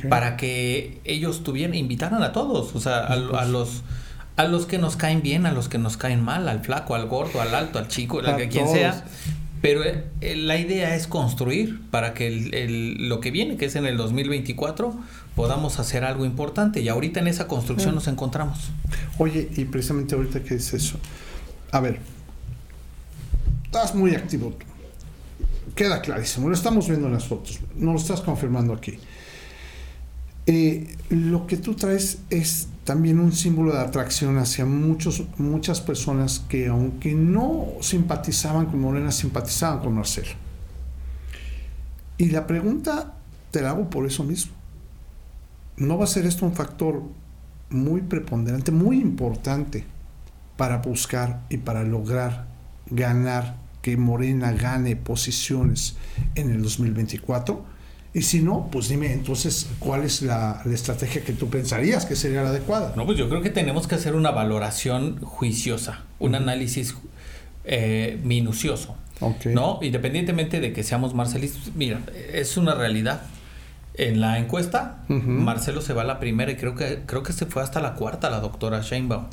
para 0.08 0.36
que 0.36 1.00
ellos 1.04 1.42
tuvieran, 1.42 1.74
invitaran 1.74 2.22
a 2.22 2.32
todos, 2.32 2.74
o 2.74 2.80
sea, 2.80 3.00
a, 3.00 3.16
los 3.46 3.82
a 4.36 4.44
los 4.44 4.66
que 4.66 4.78
nos 4.78 4.96
caen 4.96 5.22
bien, 5.22 5.46
a 5.46 5.52
los 5.52 5.68
que 5.68 5.78
nos 5.78 5.96
caen 5.96 6.22
mal, 6.22 6.48
al 6.48 6.60
flaco, 6.60 6.94
al 6.94 7.06
gordo, 7.06 7.40
al 7.40 7.54
alto, 7.54 7.78
al 7.78 7.88
chico, 7.88 8.20
a, 8.20 8.36
quien 8.36 8.68
sea. 8.68 9.04
Pero 9.60 9.84
eh, 9.84 10.36
la 10.36 10.56
idea 10.56 10.96
es 10.96 11.06
construir 11.06 11.80
para 11.90 12.14
que 12.14 12.26
el, 12.26 13.08
lo 13.08 13.20
que 13.20 13.30
viene, 13.30 13.56
que 13.56 13.66
es 13.66 13.76
en 13.76 13.86
el 13.86 13.96
2024, 13.96 14.98
podamos 15.34 15.78
hacer 15.78 16.04
algo 16.04 16.24
importante. 16.24 16.80
Y 16.80 16.88
ahorita 16.88 17.20
en 17.20 17.28
esa 17.28 17.48
construcción 17.48 17.94
nos 17.94 18.08
encontramos. 18.08 18.70
Oye, 19.18 19.48
y 19.56 19.64
precisamente 19.64 20.14
ahorita 20.14 20.42
que 20.42 20.54
es 20.54 20.72
eso. 20.74 20.98
A 21.70 21.80
ver, 21.80 22.00
estás 23.64 23.94
muy 23.94 24.14
activo 24.14 24.54
Queda 25.74 26.02
clarísimo, 26.02 26.48
lo 26.48 26.54
estamos 26.54 26.86
viendo 26.86 27.06
en 27.06 27.14
las 27.14 27.26
fotos, 27.26 27.60
no 27.76 27.92
lo 27.92 27.98
estás 27.98 28.20
confirmando 28.20 28.74
aquí. 28.74 28.98
Eh, 30.44 30.96
lo 31.08 31.46
que 31.46 31.56
tú 31.56 31.74
traes 31.74 32.18
es 32.28 32.68
también 32.84 33.18
un 33.18 33.32
símbolo 33.32 33.72
de 33.72 33.80
atracción 33.80 34.36
hacia 34.36 34.66
muchos, 34.66 35.22
muchas 35.38 35.80
personas 35.80 36.40
que 36.40 36.66
aunque 36.66 37.14
no 37.14 37.68
simpatizaban 37.80 38.66
con 38.66 38.80
Morena, 38.80 39.12
simpatizaban 39.12 39.80
con 39.80 39.94
Marcelo. 39.94 40.32
Y 42.18 42.28
la 42.28 42.46
pregunta 42.46 43.14
te 43.50 43.62
la 43.62 43.70
hago 43.70 43.88
por 43.88 44.04
eso 44.04 44.24
mismo. 44.24 44.52
¿No 45.82 45.98
va 45.98 46.04
a 46.04 46.06
ser 46.06 46.26
esto 46.26 46.46
un 46.46 46.54
factor 46.54 47.02
muy 47.68 48.02
preponderante, 48.02 48.70
muy 48.70 49.00
importante 49.00 49.84
para 50.56 50.78
buscar 50.78 51.42
y 51.50 51.56
para 51.56 51.82
lograr 51.82 52.46
ganar, 52.86 53.56
que 53.82 53.96
Morena 53.96 54.52
gane 54.52 54.94
posiciones 54.94 55.96
en 56.36 56.52
el 56.52 56.62
2024? 56.62 57.64
Y 58.14 58.22
si 58.22 58.42
no, 58.42 58.68
pues 58.70 58.90
dime 58.90 59.12
entonces 59.12 59.70
cuál 59.80 60.04
es 60.04 60.22
la, 60.22 60.62
estrategia 60.72 61.24
que 61.24 61.32
tú 61.32 61.48
pensarías 61.48 62.06
que 62.06 62.14
sería 62.14 62.42
la 62.42 62.50
adecuada. 62.50 62.92
No, 62.94 63.04
pues 63.04 63.18
yo 63.18 63.28
creo 63.28 63.42
que 63.42 63.50
tenemos 63.50 63.88
que 63.88 63.96
hacer 63.96 64.14
una 64.14 64.30
valoración 64.30 65.18
juiciosa, 65.20 66.04
un 66.20 66.36
análisis 66.36 66.94
eh, 67.64 68.20
minucioso. 68.22 68.94
¿No? 69.46 69.78
Independientemente 69.82 70.60
de 70.60 70.72
que 70.72 70.82
seamos 70.82 71.14
marcelistas, 71.14 71.74
mira, 71.74 72.00
es 72.32 72.56
una 72.56 72.74
realidad. 72.74 73.22
En 73.94 74.20
la 74.22 74.38
encuesta, 74.38 75.04
Marcelo 75.08 75.82
se 75.82 75.92
va 75.92 76.02
a 76.02 76.04
la 76.06 76.18
primera 76.18 76.50
y 76.50 76.56
creo 76.56 76.74
que 76.74 77.02
creo 77.04 77.22
que 77.22 77.34
se 77.34 77.44
fue 77.44 77.62
hasta 77.62 77.80
la 77.80 77.94
cuarta 77.94 78.30
la 78.30 78.40
doctora 78.40 78.80
Sheinbaum. 78.80 79.26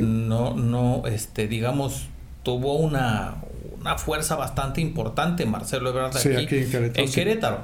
No, 0.00 0.54
no, 0.54 1.02
este, 1.06 1.48
digamos, 1.48 2.06
tuvo 2.44 2.76
una, 2.76 3.36
una 3.80 3.98
fuerza 3.98 4.36
bastante 4.36 4.80
importante 4.80 5.44
Marcelo 5.44 5.90
Ebrard 5.90 6.16
aquí, 6.16 6.46
en 6.94 7.10
Querétaro. 7.10 7.62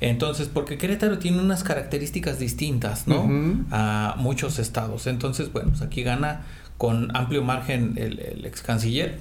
Entonces, 0.00 0.48
porque 0.52 0.78
Querétaro 0.78 1.18
tiene 1.18 1.40
unas 1.40 1.62
características 1.62 2.38
distintas, 2.38 3.06
¿no? 3.06 3.28
A 3.70 4.14
muchos 4.18 4.58
estados. 4.58 5.06
Entonces, 5.06 5.52
bueno, 5.52 5.70
pues 5.70 5.82
aquí 5.82 6.02
gana 6.02 6.42
con 6.78 7.14
amplio 7.14 7.42
margen 7.42 7.94
el, 7.96 8.18
el 8.18 8.44
ex 8.46 8.62
canciller 8.62 9.18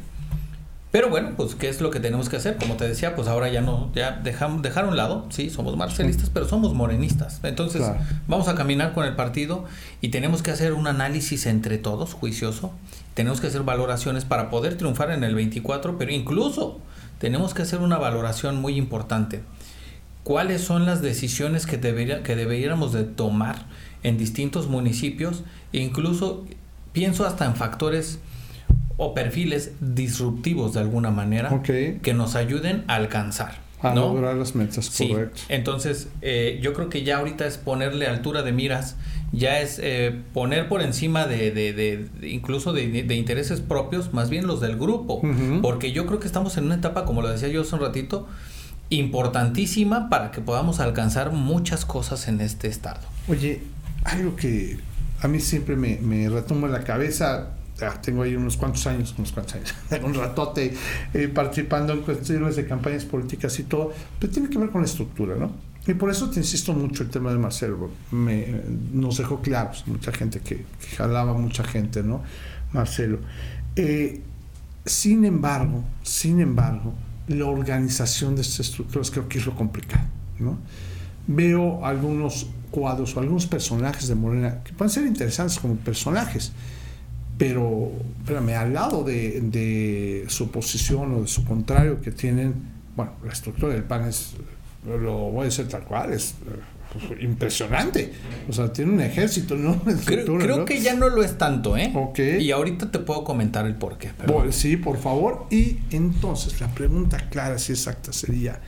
pero 0.96 1.10
bueno, 1.10 1.32
pues 1.36 1.56
¿qué 1.56 1.68
es 1.68 1.82
lo 1.82 1.92
que 1.92 2.00
tenemos 2.00 2.30
que 2.30 2.38
hacer? 2.38 2.56
Como 2.56 2.78
te 2.78 2.88
decía, 2.88 3.18
pues 3.18 3.28
ahora 3.28 3.50
ya 3.50 3.60
no, 3.60 3.92
ya 3.94 4.12
dejamos, 4.12 4.62
dejar 4.62 4.86
a 4.86 4.88
un 4.88 4.96
lado, 4.96 5.26
sí, 5.30 5.50
somos 5.50 5.76
marcelistas, 5.76 6.30
pero 6.30 6.48
somos 6.48 6.74
morenistas. 6.74 7.42
Entonces 7.44 7.84
vamos 8.30 8.48
a 8.48 8.56
caminar 8.56 8.94
con 8.94 9.06
el 9.06 9.14
partido 9.14 9.66
y 10.00 10.08
tenemos 10.08 10.42
que 10.42 10.52
hacer 10.52 10.72
un 10.72 10.88
análisis 10.88 11.48
entre 11.48 11.78
todos, 11.78 12.14
juicioso. 12.14 12.72
Tenemos 13.14 13.42
que 13.42 13.48
hacer 13.48 13.64
valoraciones 13.64 14.24
para 14.24 14.50
poder 14.50 14.78
triunfar 14.78 15.12
en 15.12 15.26
el 15.26 15.36
24, 15.36 15.98
pero 15.98 16.14
incluso 16.14 16.80
tenemos 17.20 17.54
que 17.54 17.64
hacer 17.64 17.80
una 17.80 17.98
valoración 17.98 18.62
muy 18.62 18.78
importante. 18.78 19.44
¿Cuáles 20.24 20.62
son 20.62 20.86
las 20.86 21.02
decisiones 21.02 21.66
que, 21.66 21.78
debería, 21.78 22.24
que 22.24 22.38
deberíamos 22.38 22.94
de 22.94 23.04
tomar 23.04 23.66
en 24.04 24.18
distintos 24.18 24.70
municipios? 24.70 25.44
E 25.74 25.80
incluso 25.80 26.46
pienso 26.94 27.26
hasta 27.26 27.44
en 27.44 27.58
factores 27.58 28.20
o 28.98 29.14
perfiles 29.14 29.72
disruptivos 29.80 30.74
de 30.74 30.80
alguna 30.80 31.12
manera 31.12 31.62
que 31.64 32.14
nos 32.14 32.36
ayuden 32.36 32.84
a 32.88 32.96
alcanzar. 32.96 33.66
A 33.82 33.94
lograr 33.94 34.36
las 34.36 34.56
metas, 34.56 34.86
sí. 34.86 35.14
Entonces, 35.50 36.08
eh, 36.22 36.60
yo 36.62 36.74
creo 36.74 36.90
que 36.90 37.04
ya 37.04 37.18
ahorita 37.18 37.46
es 37.46 37.58
ponerle 37.58 38.08
altura 38.08 38.42
de 38.42 38.52
miras, 38.52 38.96
ya 39.32 39.60
es 39.60 39.80
eh, 39.84 40.16
poner 40.34 40.68
por 40.68 40.82
encima 40.82 41.28
de, 41.28 41.52
de, 41.52 42.08
incluso 42.28 42.74
de, 42.74 42.84
intereses 43.16 43.62
propios, 43.62 44.14
más 44.14 44.30
bien 44.30 44.48
los 44.48 44.62
del 44.62 44.78
grupo, 44.78 45.22
porque 45.62 45.92
yo 45.92 46.06
creo 46.08 46.20
que 46.20 46.26
estamos 46.26 46.58
en 46.58 46.66
una 46.66 46.76
etapa, 46.76 47.06
como 47.06 47.22
lo 47.22 47.30
decía 47.30 47.50
yo 47.50 47.62
hace 47.62 47.76
un 47.76 47.82
ratito, 47.82 48.28
importantísima 48.90 50.10
para 50.10 50.32
que 50.32 50.42
podamos 50.42 50.80
alcanzar 50.80 51.32
muchas 51.32 51.86
cosas 51.86 52.28
en 52.28 52.42
este 52.42 52.68
estado. 52.68 53.02
Oye, 53.28 53.62
algo 54.04 54.36
que 54.36 54.78
a 55.22 55.28
mí 55.28 55.40
siempre 55.40 55.76
me, 55.76 55.98
me 55.98 56.30
retumba 56.30 56.68
en 56.68 56.74
la 56.74 56.84
cabeza, 56.84 57.50
tengo 58.02 58.24
ahí 58.24 58.36
unos 58.36 58.56
cuantos 58.58 58.88
años, 58.88 59.14
unos 59.18 59.32
cuantos 59.32 59.56
años, 59.56 59.76
un 60.04 60.14
ratote 60.14 60.74
eh, 61.14 61.28
participando 61.28 61.94
en 61.94 62.02
cuestiones 62.02 62.56
de 62.56 62.66
campañas 62.66 63.04
políticas 63.04 63.60
y 63.60 63.64
todo, 63.64 63.92
pero 64.20 64.32
tiene 64.32 64.50
que 64.50 64.58
ver 64.58 64.70
con 64.70 64.82
la 64.82 64.88
estructura, 64.88 65.36
¿no? 65.36 65.52
Y 65.88 65.94
por 65.94 66.10
eso 66.10 66.30
te 66.30 66.40
insisto 66.40 66.74
mucho 66.74 67.04
el 67.04 67.10
tema 67.10 67.32
de 67.32 67.38
Marcelo, 67.38 67.92
me, 68.12 68.48
nos 68.92 69.18
dejó 69.18 69.42
claros, 69.42 69.84
mucha 69.88 70.12
gente 70.12 70.40
que, 70.40 70.66
jalaba 70.98 71.34
mucha 71.34 71.64
gente, 71.64 72.02
¿no? 72.02 72.24
Marcelo. 72.74 73.20
Eh, 73.76 74.22
sin 74.86 75.26
embargo, 75.26 75.84
sin 76.02 76.40
embargo, 76.40 76.94
la 77.28 77.46
organización 77.46 78.36
de 78.36 78.42
estas 78.42 78.62
estructuras 78.62 79.12
creo 79.12 79.28
que 79.28 79.38
es 79.38 79.46
lo 79.46 79.56
complicado, 79.56 80.06
¿no? 80.40 80.58
Veo 81.28 81.86
algunos 81.86 82.48
cuadros 82.72 83.16
o 83.16 83.20
algunos 83.20 83.48
personajes 83.48 84.08
de 84.08 84.16
Morena 84.16 84.64
que 84.64 84.74
pueden 84.74 84.92
ser 84.92 85.06
interesantes 85.06 85.60
como 85.60 85.76
personajes, 85.76 86.52
pero 87.38 87.92
espérame, 88.20 88.56
al 88.56 88.74
lado 88.74 89.04
de, 89.04 89.42
de, 89.42 90.26
su 90.28 90.52
posición 90.52 91.14
o 91.14 91.22
de 91.22 91.28
su 91.28 91.44
contrario 91.44 92.02
que 92.02 92.12
tienen, 92.12 92.54
bueno, 92.96 93.14
la 93.26 93.34
estructura 93.34 93.74
del 93.74 93.84
PAN 93.84 94.08
es, 94.08 94.34
lo 94.86 95.32
voy 95.32 95.42
a 95.42 95.46
decir 95.46 95.68
tal 95.68 95.84
cual, 95.84 96.14
es 96.14 96.36
pues, 96.94 97.22
impresionante. 97.22 98.14
O 98.48 98.54
sea, 98.54 98.72
tiene 98.72 98.94
un 98.94 99.02
ejército, 99.02 99.56
¿no? 99.56 99.82
Creo, 100.06 100.64
que 100.66 100.80
ya 100.80 100.96
no 100.96 101.10
lo 101.10 101.24
es 101.24 101.38
tanto, 101.38 101.76
¿eh? 101.76 101.92
Ok. 101.94 102.20
Y 102.40 102.52
ahorita 102.52 102.90
te 102.90 103.00
puedo 103.00 103.24
comentar 103.24 103.66
el 103.66 103.76
por 103.76 103.98
qué. 103.98 104.12
sí, 104.52 104.78
por 104.78 104.98
favor. 104.98 105.46
Y 105.50 105.80
entonces, 105.92 106.62
la 106.62 106.70
pregunta 106.70 107.30
clara, 107.30 107.58
si 107.58 107.74
exacta, 107.74 108.14
sería, 108.14 108.62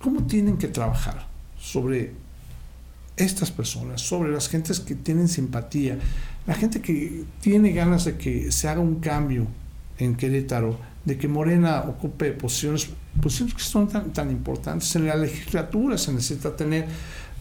¿cómo 0.00 0.26
tienen 0.26 0.56
que 0.56 0.68
trabajar 0.68 1.26
sobre 1.58 2.12
estas 3.16 3.50
personas, 3.50 4.00
sobre 4.00 4.30
las 4.30 4.48
gentes 4.48 4.80
que 4.80 4.94
tienen 4.94 5.28
simpatía, 5.28 5.98
la 6.46 6.54
gente 6.54 6.80
que 6.80 7.24
tiene 7.40 7.72
ganas 7.72 8.04
de 8.04 8.16
que 8.16 8.52
se 8.52 8.68
haga 8.68 8.80
un 8.80 8.96
cambio 8.96 9.46
en 9.98 10.16
Querétaro, 10.16 10.78
de 11.04 11.16
que 11.16 11.28
Morena 11.28 11.80
ocupe 11.86 12.32
posiciones, 12.32 12.88
posiciones 13.20 13.54
que 13.54 13.62
son 13.62 13.88
tan, 13.88 14.12
tan 14.12 14.30
importantes. 14.30 14.94
En 14.96 15.06
la 15.06 15.16
legislatura 15.16 15.96
se 15.96 16.12
necesita 16.12 16.54
tener, 16.54 16.86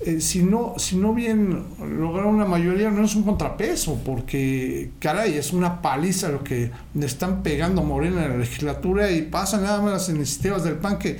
eh, 0.01 0.19
si, 0.19 0.43
no, 0.43 0.73
si 0.77 0.97
no 0.97 1.13
bien 1.13 1.63
lograr 1.79 2.25
una 2.25 2.45
mayoría, 2.45 2.91
no 2.91 3.05
es 3.05 3.15
un 3.15 3.23
contrapeso, 3.23 4.01
porque, 4.05 4.91
caray, 4.99 5.37
es 5.37 5.53
una 5.53 5.81
paliza 5.81 6.29
lo 6.29 6.43
que 6.43 6.71
le 6.93 7.05
están 7.05 7.43
pegando 7.43 7.81
a 7.81 7.85
Morena 7.85 8.25
en 8.25 8.31
la 8.31 8.37
legislatura 8.37 9.09
y 9.11 9.21
pasan 9.21 9.63
nada 9.63 9.81
más 9.81 9.93
las 9.93 10.09
iniciativas 10.09 10.63
del 10.63 10.75
PAN 10.75 10.99
que 10.99 11.17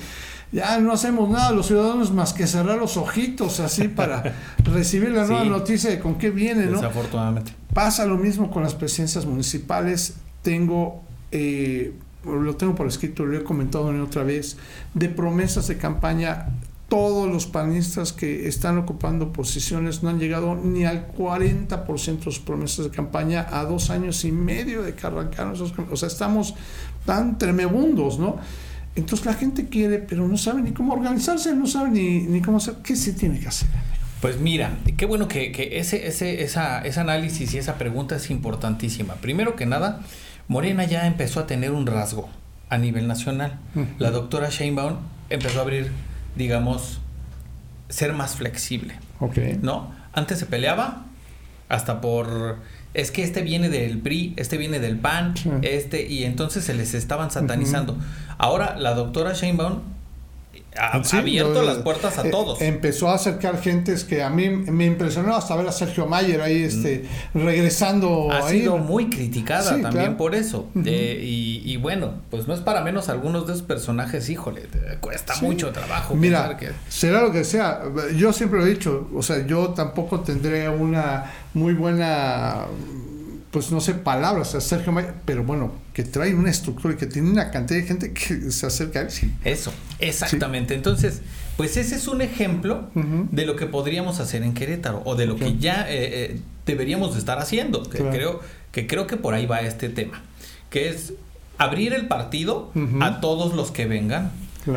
ya 0.51 0.77
no 0.79 0.91
hacemos 0.91 1.29
nada 1.29 1.51
los 1.51 1.67
ciudadanos 1.67 2.11
más 2.11 2.33
que 2.33 2.47
cerrar 2.47 2.77
los 2.77 2.97
ojitos 2.97 3.59
así 3.59 3.87
para 3.87 4.35
recibir 4.63 5.09
la 5.09 5.25
nueva 5.25 5.45
noticia 5.45 5.89
de 5.89 5.99
con 5.99 6.17
qué 6.17 6.29
viene, 6.29 6.65
¿no? 6.65 6.77
Desafortunadamente. 6.77 7.53
Pasa 7.73 8.05
lo 8.05 8.17
mismo 8.17 8.51
con 8.51 8.63
las 8.63 8.75
presidencias 8.75 9.25
municipales. 9.25 10.15
Tengo, 10.41 11.01
eh, 11.31 11.93
lo 12.23 12.55
tengo 12.55 12.75
por 12.75 12.87
escrito, 12.87 13.25
lo 13.25 13.37
he 13.37 13.43
comentado 13.43 13.89
en 13.89 14.01
otra 14.01 14.23
vez, 14.23 14.57
de 14.93 15.09
promesas 15.09 15.67
de 15.67 15.77
campaña. 15.77 16.47
Todos 16.87 17.31
los 17.31 17.47
panistas 17.47 18.13
que 18.13 18.47
están 18.47 18.77
ocupando 18.77 19.33
posiciones 19.33 20.03
no 20.03 20.09
han 20.09 20.19
llegado 20.19 20.55
ni 20.55 20.85
al 20.85 21.07
40% 21.07 22.17
de 22.17 22.23
sus 22.23 22.39
promesas 22.39 22.85
de 22.85 22.91
campaña 22.91 23.47
a 23.51 23.63
dos 23.63 23.89
años 23.89 24.23
y 24.23 24.31
medio 24.31 24.83
de 24.83 24.93
que 24.93 25.07
arrancaron 25.07 25.53
esos. 25.53 25.73
O 25.91 25.95
sea, 25.95 26.07
estamos 26.07 26.53
tan 27.05 27.37
tremebundos, 27.37 28.19
¿no? 28.19 28.37
Entonces 28.95 29.25
la 29.25 29.33
gente 29.33 29.67
quiere, 29.67 29.99
pero 29.99 30.27
no 30.27 30.37
sabe 30.37 30.61
ni 30.61 30.71
cómo 30.71 30.93
organizarse, 30.93 31.53
no 31.55 31.67
sabe 31.67 31.89
ni, 31.89 32.19
ni 32.21 32.41
cómo 32.41 32.57
hacer. 32.57 32.75
¿Qué 32.83 32.95
se 32.95 33.13
tiene 33.13 33.39
que 33.39 33.47
hacer? 33.47 33.67
Pues 34.21 34.39
mira, 34.39 34.77
qué 34.97 35.05
bueno 35.05 35.27
que, 35.27 35.51
ese, 35.73 36.07
ese, 36.07 36.43
esa, 36.43 36.81
ese 36.81 36.99
análisis 36.99 37.53
y 37.53 37.57
esa 37.57 37.77
pregunta 37.77 38.15
es 38.15 38.31
importantísima. 38.31 39.15
Primero 39.15 39.55
que 39.55 39.65
nada, 39.65 40.01
Morena 40.47 40.85
ya 40.85 41.05
empezó 41.05 41.41
a 41.41 41.47
tener 41.47 41.71
un 41.71 41.85
rasgo 41.85 42.29
a 42.69 42.77
nivel 42.77 43.07
nacional. 43.07 43.59
La 43.99 44.11
doctora 44.11 44.49
Sheinbaum 44.49 44.95
empezó 45.29 45.59
a 45.59 45.61
abrir, 45.63 45.91
digamos, 46.35 46.99
ser 47.89 48.13
más 48.13 48.35
flexible. 48.35 48.95
Ok. 49.19 49.37
¿No? 49.61 49.91
Antes 50.13 50.39
se 50.39 50.45
peleaba 50.45 51.05
hasta 51.69 52.01
por 52.01 52.57
es 52.93 53.11
que 53.11 53.23
este 53.23 53.41
viene 53.41 53.69
del 53.69 53.99
PRI, 53.99 54.33
este 54.37 54.57
viene 54.57 54.79
del 54.79 54.97
PAN, 54.97 55.33
este, 55.63 56.07
y 56.07 56.23
entonces 56.23 56.63
se 56.63 56.73
les 56.73 56.93
estaban 56.93 57.29
satanizando. 57.29 57.97
Ahora 58.37 58.77
la 58.77 58.93
doctora 58.93 59.33
Sheinbaum 59.33 59.81
ha 60.77 61.17
abierto 61.17 61.61
las 61.61 61.77
puertas 61.77 62.17
a 62.17 62.27
eh, 62.27 62.31
todos. 62.31 62.61
empezó 62.61 63.09
a 63.09 63.15
acercar 63.15 63.61
gentes 63.61 64.03
que 64.03 64.23
a 64.23 64.29
mí 64.29 64.49
me 64.49 64.85
impresionó 64.85 65.35
hasta 65.35 65.55
ver 65.55 65.67
a 65.67 65.71
Sergio 65.71 66.05
Mayer 66.05 66.41
ahí 66.41 66.63
este, 66.63 67.05
regresando. 67.33 68.31
Ha 68.31 68.49
sido 68.49 68.77
muy 68.77 69.09
criticada 69.09 69.81
también 69.81 70.17
por 70.17 70.35
eso. 70.35 70.69
y, 70.75 71.77
bueno, 71.77 72.15
pues 72.29 72.47
no 72.47 72.53
es 72.53 72.61
para 72.61 72.81
menos 72.81 73.09
algunos 73.09 73.47
de 73.47 73.53
esos 73.53 73.65
personajes, 73.65 74.29
híjole, 74.29 74.63
cuesta 74.99 75.35
mucho 75.41 75.71
trabajo. 75.71 76.15
Mira, 76.15 76.57
será 76.89 77.21
lo 77.21 77.31
que 77.31 77.43
sea. 77.43 77.81
Yo 78.15 78.33
siempre 78.33 78.59
lo 78.59 78.65
he 78.65 78.69
dicho, 78.69 79.09
o 79.13 79.21
sea, 79.21 79.45
yo 79.45 79.69
tampoco 79.69 80.21
tendré 80.21 80.69
una 80.69 81.31
muy 81.53 81.73
buena 81.73 82.65
pues 83.55 83.71
no 83.71 83.79
sé, 83.79 83.93
palabras 83.93 84.53
a 84.53 84.59
Sergio 84.59 84.91
Mayer, 84.91 85.13
pero 85.23 85.45
bueno, 85.45 85.71
que 85.93 86.03
trae 86.03 86.35
una 86.35 86.49
estructura 86.49 86.93
y 86.93 86.97
que 86.97 87.05
tiene 87.05 87.29
una 87.29 87.51
cantidad 87.51 87.79
de 87.79 87.85
gente 87.85 88.11
que 88.11 88.51
se 88.51 88.65
acerca 88.65 88.99
a 88.99 89.03
él. 89.03 89.09
Eso, 89.45 89.71
exactamente. 89.99 90.75
Entonces, 90.75 91.21
pues 91.55 91.77
ese 91.77 91.95
es 91.95 92.09
un 92.09 92.21
ejemplo 92.21 92.89
de 92.93 93.45
lo 93.45 93.55
que 93.55 93.65
podríamos 93.65 94.19
hacer 94.19 94.43
en 94.43 94.53
Querétaro 94.53 95.01
o 95.05 95.15
de 95.15 95.25
lo 95.25 95.37
que 95.37 95.57
ya 95.57 95.89
eh, 95.89 96.33
eh, 96.33 96.39
deberíamos 96.65 97.13
de 97.13 97.19
estar 97.19 97.39
haciendo. 97.39 97.83
Que 97.83 97.99
creo, 97.99 98.41
que 98.73 98.87
creo 98.87 99.07
que 99.07 99.15
por 99.15 99.33
ahí 99.33 99.45
va 99.45 99.61
este 99.61 99.87
tema, 99.87 100.21
que 100.69 100.89
es 100.89 101.13
abrir 101.57 101.93
el 101.93 102.09
partido 102.09 102.73
a 102.99 103.21
todos 103.21 103.53
los 103.53 103.71
que 103.71 103.85
vengan. 103.85 104.33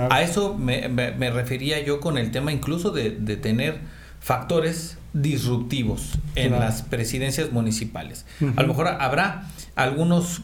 A 0.08 0.22
eso 0.22 0.54
me, 0.56 0.86
refería 1.32 1.84
yo 1.84 1.98
con 1.98 2.16
el 2.16 2.30
tema 2.30 2.52
incluso 2.52 2.92
de, 2.92 3.10
de 3.10 3.36
tener 3.36 3.80
factores 4.20 4.97
disruptivos 5.12 6.18
en 6.34 6.52
las 6.52 6.82
presidencias 6.82 7.52
municipales. 7.52 8.26
A 8.56 8.62
lo 8.62 8.68
mejor 8.68 8.88
habrá 8.88 9.44
algunos 9.74 10.42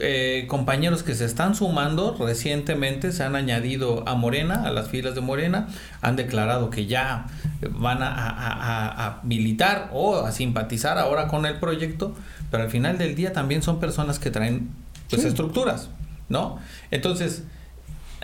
eh, 0.00 0.46
compañeros 0.48 1.02
que 1.02 1.14
se 1.14 1.24
están 1.24 1.54
sumando. 1.54 2.16
Recientemente, 2.18 3.12
se 3.12 3.22
han 3.22 3.36
añadido 3.36 4.08
a 4.08 4.14
Morena, 4.14 4.64
a 4.64 4.70
las 4.70 4.88
filas 4.88 5.14
de 5.14 5.20
Morena, 5.20 5.68
han 6.00 6.16
declarado 6.16 6.70
que 6.70 6.86
ya 6.86 7.26
van 7.70 7.98
a, 8.02 9.20
militar 9.22 9.90
o 9.92 10.16
a 10.16 10.32
simpatizar 10.32 10.98
ahora 10.98 11.28
con 11.28 11.46
el 11.46 11.58
proyecto, 11.58 12.14
pero 12.50 12.64
al 12.64 12.70
final 12.70 12.98
del 12.98 13.14
día 13.14 13.32
también 13.32 13.62
son 13.62 13.78
personas 13.78 14.18
que 14.18 14.30
traen 14.30 14.70
pues, 15.10 15.24
estructuras, 15.24 15.90
¿no? 16.28 16.58
Entonces, 16.90 17.44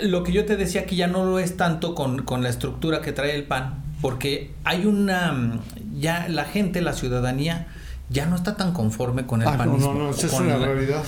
lo 0.00 0.24
que 0.24 0.32
yo 0.32 0.46
te 0.46 0.56
decía 0.56 0.86
que 0.86 0.96
ya 0.96 1.06
no 1.06 1.24
lo 1.24 1.38
es 1.38 1.56
tanto 1.56 1.94
con, 1.94 2.22
con 2.22 2.42
la 2.42 2.48
estructura 2.48 3.00
que 3.00 3.12
trae 3.12 3.34
el 3.34 3.44
PAN, 3.44 3.82
porque 4.00 4.50
hay 4.64 4.86
una, 4.86 5.60
ya 5.98 6.28
la 6.28 6.44
gente, 6.44 6.80
la 6.80 6.92
ciudadanía, 6.92 7.66
ya 8.08 8.26
no 8.26 8.36
está 8.36 8.56
tan 8.56 8.72
conforme 8.72 9.26
con 9.26 9.42
el 9.42 9.48
ah, 9.48 9.56
panismo. 9.56 9.94
No, 9.94 9.98
no, 9.98 10.10
es 10.10 10.24
con, 10.26 10.46
una 10.46 10.58
realidad. 10.58 11.04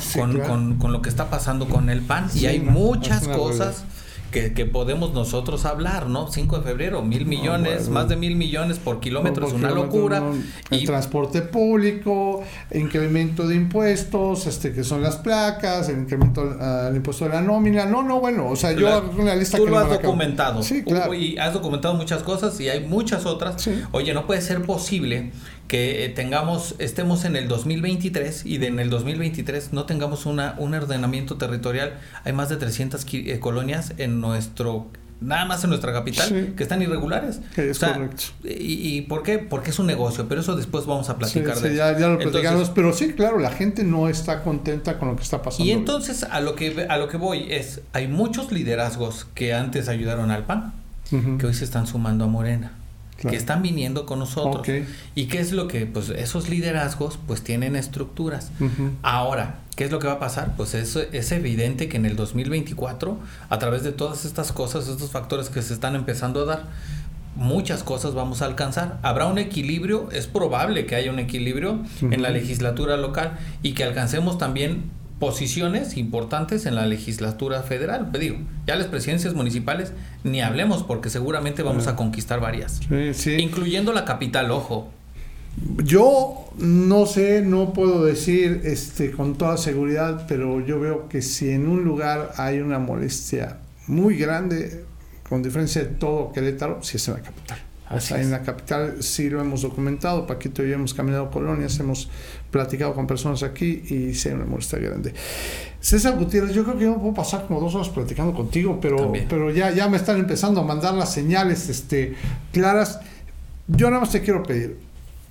con, 0.46 0.78
con, 0.78 0.92
lo 0.92 1.02
que 1.02 1.08
está 1.08 1.30
pasando 1.30 1.68
con 1.68 1.90
el 1.90 2.00
PAN. 2.02 2.28
y 2.34 2.46
hay 2.46 2.60
muchas 2.60 3.26
cosas 3.26 3.84
que, 4.32 4.66
podemos 4.66 5.12
nosotros 5.12 5.64
hablar, 5.64 6.08
¿no? 6.08 6.26
5 6.26 6.58
de 6.58 6.62
febrero, 6.62 7.02
mil 7.02 7.26
millones, 7.26 7.88
más 7.88 8.08
de 8.08 8.16
mil 8.16 8.34
millones 8.34 8.78
por 8.78 8.98
kilómetro, 8.98 9.46
es 9.46 9.52
una 9.52 9.70
locura. 9.70 10.22
el 10.70 10.84
transporte 10.84 11.42
público, 11.42 12.42
incremento 12.72 13.46
de 13.46 13.54
impuestos, 13.54 14.46
este 14.46 14.72
que 14.72 14.82
son 14.82 15.02
las 15.02 15.16
placas, 15.16 15.88
el 15.88 15.98
incremento 15.98 16.44
del 16.54 16.96
impuesto 16.96 17.26
de 17.26 17.30
la 17.30 17.42
nómina. 17.42 17.84
No, 17.84 18.02
no, 18.02 18.20
bueno, 18.20 18.48
o 18.48 18.56
sea, 18.56 18.72
yo 18.72 18.88
hago 18.88 19.12
una 19.20 19.36
lista 19.36 19.58
tú 19.58 19.68
lo 19.68 19.78
has 19.78 19.90
documentado. 19.90 20.62
Sí, 20.62 20.82
claro. 20.82 21.14
Y 21.14 21.36
has 21.38 21.52
documentado 21.52 21.94
muchas 21.94 22.22
cosas 22.22 22.58
y 22.60 22.68
hay 22.68 22.80
muchas 22.80 23.26
otras. 23.26 23.68
Oye, 23.92 24.14
no 24.14 24.26
puede 24.26 24.40
ser 24.40 24.62
posible 24.62 25.30
que 25.68 26.04
eh, 26.04 26.08
tengamos, 26.10 26.74
estemos 26.78 27.24
en 27.24 27.36
el 27.36 27.48
2023 27.48 28.44
y 28.44 28.58
de, 28.58 28.66
en 28.66 28.78
el 28.78 28.90
2023 28.90 29.72
no 29.72 29.86
tengamos 29.86 30.26
una, 30.26 30.54
un 30.58 30.74
ordenamiento 30.74 31.36
territorial. 31.36 31.98
Hay 32.24 32.32
más 32.32 32.48
de 32.48 32.56
300 32.56 33.06
eh, 33.12 33.38
colonias 33.40 33.94
en 33.98 34.20
nuestro 34.20 34.88
nada 35.22 35.44
más 35.44 35.62
en 35.64 35.70
nuestra 35.70 35.92
capital 35.92 36.54
que 36.56 36.62
están 36.62 36.82
irregulares. 36.82 37.40
es 37.56 37.78
correcto. 37.78 38.24
Y, 38.44 39.02
por 39.02 39.22
qué? 39.22 39.38
Porque 39.38 39.70
es 39.70 39.78
un 39.78 39.86
negocio, 39.86 40.26
pero 40.28 40.40
eso 40.40 40.56
después 40.56 40.84
vamos 40.84 41.08
a 41.10 41.16
platicar 41.16 41.58
de 41.60 41.74
Ya, 41.76 41.96
ya 41.98 42.08
lo 42.08 42.18
platicamos, 42.18 42.70
pero 42.70 42.92
sí, 42.92 43.12
claro, 43.12 43.38
la 43.38 43.50
gente 43.50 43.84
no 43.84 44.08
está 44.08 44.42
contenta 44.42 44.98
con 44.98 45.08
lo 45.08 45.16
que 45.16 45.22
está 45.22 45.42
pasando. 45.42 45.64
Y 45.64 45.70
entonces 45.70 46.24
a 46.24 46.40
lo 46.40 46.54
que 46.54 46.86
a 46.88 46.98
lo 46.98 47.08
que 47.08 47.16
voy 47.16 47.52
es, 47.52 47.80
hay 47.92 48.08
muchos 48.08 48.52
liderazgos 48.52 49.26
que 49.34 49.54
antes 49.54 49.88
ayudaron 49.88 50.30
al 50.30 50.44
PAN, 50.44 50.72
que 51.38 51.46
hoy 51.46 51.54
se 51.54 51.64
están 51.64 51.86
sumando 51.86 52.24
a 52.24 52.28
Morena 52.28 52.72
que 53.28 53.36
están 53.36 53.62
viniendo 53.62 54.06
con 54.06 54.18
nosotros. 54.18 54.66
¿Y 55.14 55.26
qué 55.26 55.40
es 55.40 55.52
lo 55.52 55.68
que, 55.68 55.86
pues 55.86 56.10
esos 56.10 56.48
liderazgos 56.48 57.18
pues 57.26 57.42
tienen 57.42 57.76
estructuras. 57.76 58.50
Ahora, 59.02 59.60
¿qué 59.76 59.84
es 59.84 59.90
lo 59.90 59.98
que 59.98 60.06
va 60.06 60.14
a 60.14 60.18
pasar? 60.18 60.54
Pues 60.56 60.74
es, 60.74 60.96
es 60.96 61.32
evidente 61.32 61.88
que 61.88 61.96
en 61.96 62.06
el 62.06 62.16
2024, 62.16 63.18
a 63.48 63.58
través 63.58 63.82
de 63.82 63.92
todas 63.92 64.24
estas 64.24 64.52
cosas, 64.52 64.88
estos 64.88 65.10
factores 65.10 65.48
que 65.48 65.62
se 65.62 65.74
están 65.74 65.94
empezando 65.94 66.42
a 66.42 66.44
dar, 66.44 66.64
muchas 67.34 67.82
cosas 67.82 68.14
vamos 68.14 68.42
a 68.42 68.46
alcanzar. 68.46 68.98
Habrá 69.02 69.26
un 69.26 69.38
equilibrio, 69.38 70.10
es 70.12 70.26
probable 70.26 70.86
que 70.86 70.96
haya 70.96 71.10
un 71.10 71.18
equilibrio 71.18 71.80
en 72.00 72.22
la 72.22 72.30
legislatura 72.30 72.96
local 72.96 73.38
y 73.62 73.72
que 73.72 73.84
alcancemos 73.84 74.38
también 74.38 74.90
posiciones 75.22 75.96
importantes 75.96 76.66
en 76.66 76.74
la 76.74 76.84
legislatura 76.84 77.62
federal. 77.62 78.10
Digo, 78.10 78.38
ya 78.66 78.74
las 78.74 78.88
presidencias 78.88 79.34
municipales 79.34 79.92
ni 80.24 80.42
hablemos 80.42 80.82
porque 80.82 81.10
seguramente 81.10 81.62
vamos 81.62 81.86
a 81.86 81.94
conquistar 81.94 82.40
varias. 82.40 82.80
Incluyendo 83.38 83.92
la 83.92 84.04
capital, 84.04 84.50
ojo. 84.50 84.90
Yo 85.84 86.48
no 86.58 87.06
sé, 87.06 87.40
no 87.40 87.72
puedo 87.72 88.04
decir 88.04 88.62
este, 88.64 89.12
con 89.12 89.38
toda 89.38 89.58
seguridad, 89.58 90.24
pero 90.26 90.58
yo 90.58 90.80
veo 90.80 91.08
que 91.08 91.22
si 91.22 91.50
en 91.50 91.68
un 91.68 91.84
lugar 91.84 92.32
hay 92.36 92.58
una 92.58 92.80
molestia 92.80 93.58
muy 93.86 94.16
grande, 94.16 94.84
con 95.28 95.40
diferencia 95.40 95.84
de 95.84 95.88
todo 95.90 96.32
Querétaro, 96.32 96.82
si 96.82 96.96
es 96.96 97.06
en 97.06 97.14
la 97.14 97.20
capital. 97.20 97.58
En 98.10 98.30
la 98.30 98.42
capital 98.42 99.02
sí 99.02 99.28
lo 99.30 99.40
hemos 99.40 99.62
documentado, 99.62 100.26
Paquito 100.26 100.64
y 100.64 100.68
yo 100.68 100.74
hemos 100.74 100.94
caminado 100.94 101.30
colonias, 101.30 101.78
hemos 101.80 102.08
platicado 102.50 102.94
con 102.94 103.06
personas 103.06 103.42
aquí 103.42 103.82
y 103.88 104.14
sé 104.14 104.34
una 104.34 104.44
molestia 104.44 104.78
grande. 104.78 105.14
César 105.80 106.16
Gutiérrez, 106.16 106.54
yo 106.54 106.64
creo 106.64 106.78
que 106.78 106.84
yo 106.84 106.96
puedo 106.98 107.14
pasar 107.14 107.46
como 107.46 107.60
dos 107.60 107.74
horas 107.74 107.88
platicando 107.88 108.32
contigo, 108.34 108.78
pero, 108.80 109.12
pero 109.28 109.50
ya, 109.50 109.70
ya 109.72 109.88
me 109.88 109.96
están 109.96 110.18
empezando 110.18 110.60
a 110.60 110.64
mandar 110.64 110.94
las 110.94 111.12
señales 111.12 111.68
este, 111.68 112.14
claras. 112.52 113.00
Yo 113.66 113.88
nada 113.88 114.00
más 114.00 114.12
te 114.12 114.20
quiero 114.20 114.42
pedir, 114.42 114.76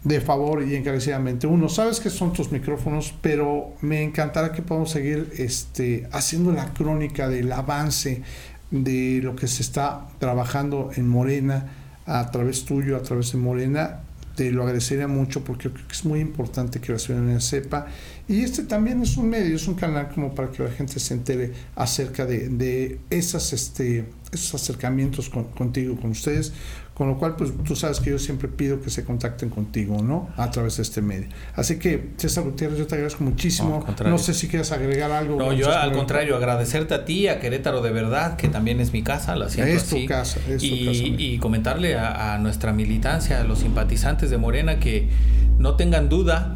de 0.04 0.19
favor 0.19 0.63
y 0.63 0.76
encarecidamente, 0.76 1.45
uno, 1.45 1.69
sabes 1.69 2.00
que 2.00 2.10
son 2.10 2.34
tus 2.34 2.52
micrófonos, 2.52 3.13
pero 3.21 3.74
me 3.82 4.02
encantará 4.02 4.52
que 4.52 4.62
podamos 4.62 4.89
seguir 4.89 5.32
este, 5.38 6.08
haciendo 6.12 6.52
la 6.52 6.74
crónica 6.74 7.30
del 7.30 7.52
avance 7.52 8.24
de 8.71 9.19
lo 9.21 9.36
que 9.36 9.47
se 9.47 9.62
está 9.62 10.08
trabajando 10.17 10.89
en 10.95 11.08
Morena, 11.08 11.81
a 12.06 12.30
través 12.32 12.66
tuyo, 12.66 12.98
a 12.98 13.02
través 13.02 13.32
de 13.32 13.38
Morena, 13.38 14.02
te 14.36 14.52
lo 14.52 14.64
agradecería 14.64 15.08
mucho 15.08 15.44
porque 15.44 15.70
es 15.92 16.06
muy 16.06 16.20
importante 16.20 16.80
que 16.80 16.94
la 16.94 17.00
ciudadanía 17.00 17.40
sepa. 17.40 17.88
Y 18.28 18.42
este 18.42 18.64
también 18.64 19.02
es 19.02 19.18
un 19.18 19.30
medio, 19.30 19.56
es 19.56 19.68
un 19.68 19.76
canal 19.76 20.10
como 20.10 20.34
para 20.34 20.50
que 20.50 20.64
la 20.64 20.72
gente 20.72 21.00
se 21.00 21.14
entere 21.14 21.52
acerca 21.76 22.26
de, 22.26 22.50
de 22.50 23.00
esas, 23.10 23.54
este, 23.54 24.06
esos 24.32 24.56
acercamientos 24.56 25.30
contigo, 25.30 25.96
con 25.98 26.12
ustedes, 26.12 26.54
con 26.94 27.08
lo 27.08 27.17
cual, 27.17 27.36
pues 27.36 27.52
tú 27.63 27.76
sabes 27.76 28.00
que 28.00 28.12
yo 28.12 28.20
siempre 28.20 28.48
pido 28.48 28.82
que 28.82 28.89
se 28.89 29.04
contacten 29.04 29.50
contigo, 29.50 30.02
¿no? 30.02 30.30
A 30.38 30.52
través 30.52 30.78
de 30.78 30.84
este 30.84 31.02
medio. 31.02 31.30
Así 31.56 31.80
que, 31.80 32.12
César 32.17 32.44
Gutiérrez, 32.44 32.78
yo 32.78 32.88
te 32.88 32.96
agradezco 32.96 33.24
muchísimo. 33.24 33.86
No, 34.06 34.17
sé 34.17 34.34
si 34.34 34.48
quieres 34.48 34.72
agregar 34.72 35.12
algo. 35.12 35.38
No, 35.38 35.52
yo 35.54 35.72
al 35.72 35.91
contrario, 35.94 36.36
agradecerte 36.36 36.94
a 36.94 37.06
ti, 37.06 37.28
a 37.28 37.39
Querétaro 37.39 37.82
de 37.82 37.91
verdad, 37.91 38.36
que 38.36 38.50
también 38.50 38.80
es 38.80 38.94
mi 38.94 39.04
casa, 39.04 39.36
la 39.36 39.50
siento 39.50 39.74
es 39.74 39.86
tu 39.88 40.06
casa, 40.06 40.39
es 40.48 40.62
y, 40.63 40.70
tu 40.70 40.86
casa. 40.86 41.04
Y 41.04 41.38
comentarle 41.39 41.96
a, 41.96 42.36
a 42.36 42.38
nuestra 42.38 42.72
militancia, 42.72 43.41
a 43.41 43.44
los 43.44 43.60
simpatizantes 43.60 44.30
de 44.30 44.38
Morena, 44.38 44.80
que 44.80 45.10
no 45.58 45.76
tengan 45.76 46.08
duda, 46.08 46.56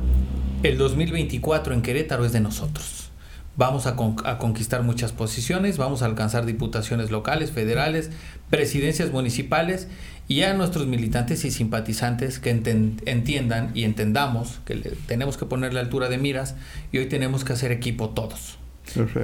el 0.63 0.77
2024 0.77 1.73
en 1.73 1.81
Querétaro 1.81 2.25
es 2.25 2.33
de 2.33 2.41
nosotros 2.41 3.04
vamos 3.57 3.87
a, 3.87 3.95
conquistar 3.95 4.83
muchas 4.83 5.11
posiciones, 5.11 5.77
vamos 5.77 6.01
a 6.01 6.05
alcanzar 6.05 6.45
diputaciones 6.45 7.11
locales, 7.11 7.51
federales, 7.51 8.11
presidencias 8.49 9.11
municipales 9.11 9.87
y 10.27 10.41
a 10.41 10.53
nuestros 10.53 10.87
militantes 10.87 11.45
y 11.45 11.51
simpatizantes 11.51 12.39
que 12.39 12.49
entiendan 12.49 13.71
y 13.73 13.83
entendamos 13.83 14.59
que 14.65 14.75
tenemos 15.07 15.37
que 15.37 15.45
ponerle 15.45 15.79
altura 15.79 16.09
de 16.09 16.17
miras 16.17 16.55
y 16.91 16.97
hoy 16.97 17.05
tenemos 17.05 17.43
que 17.43 17.53
hacer 17.53 17.71
equipo 17.71 18.09
todos. 18.09 18.57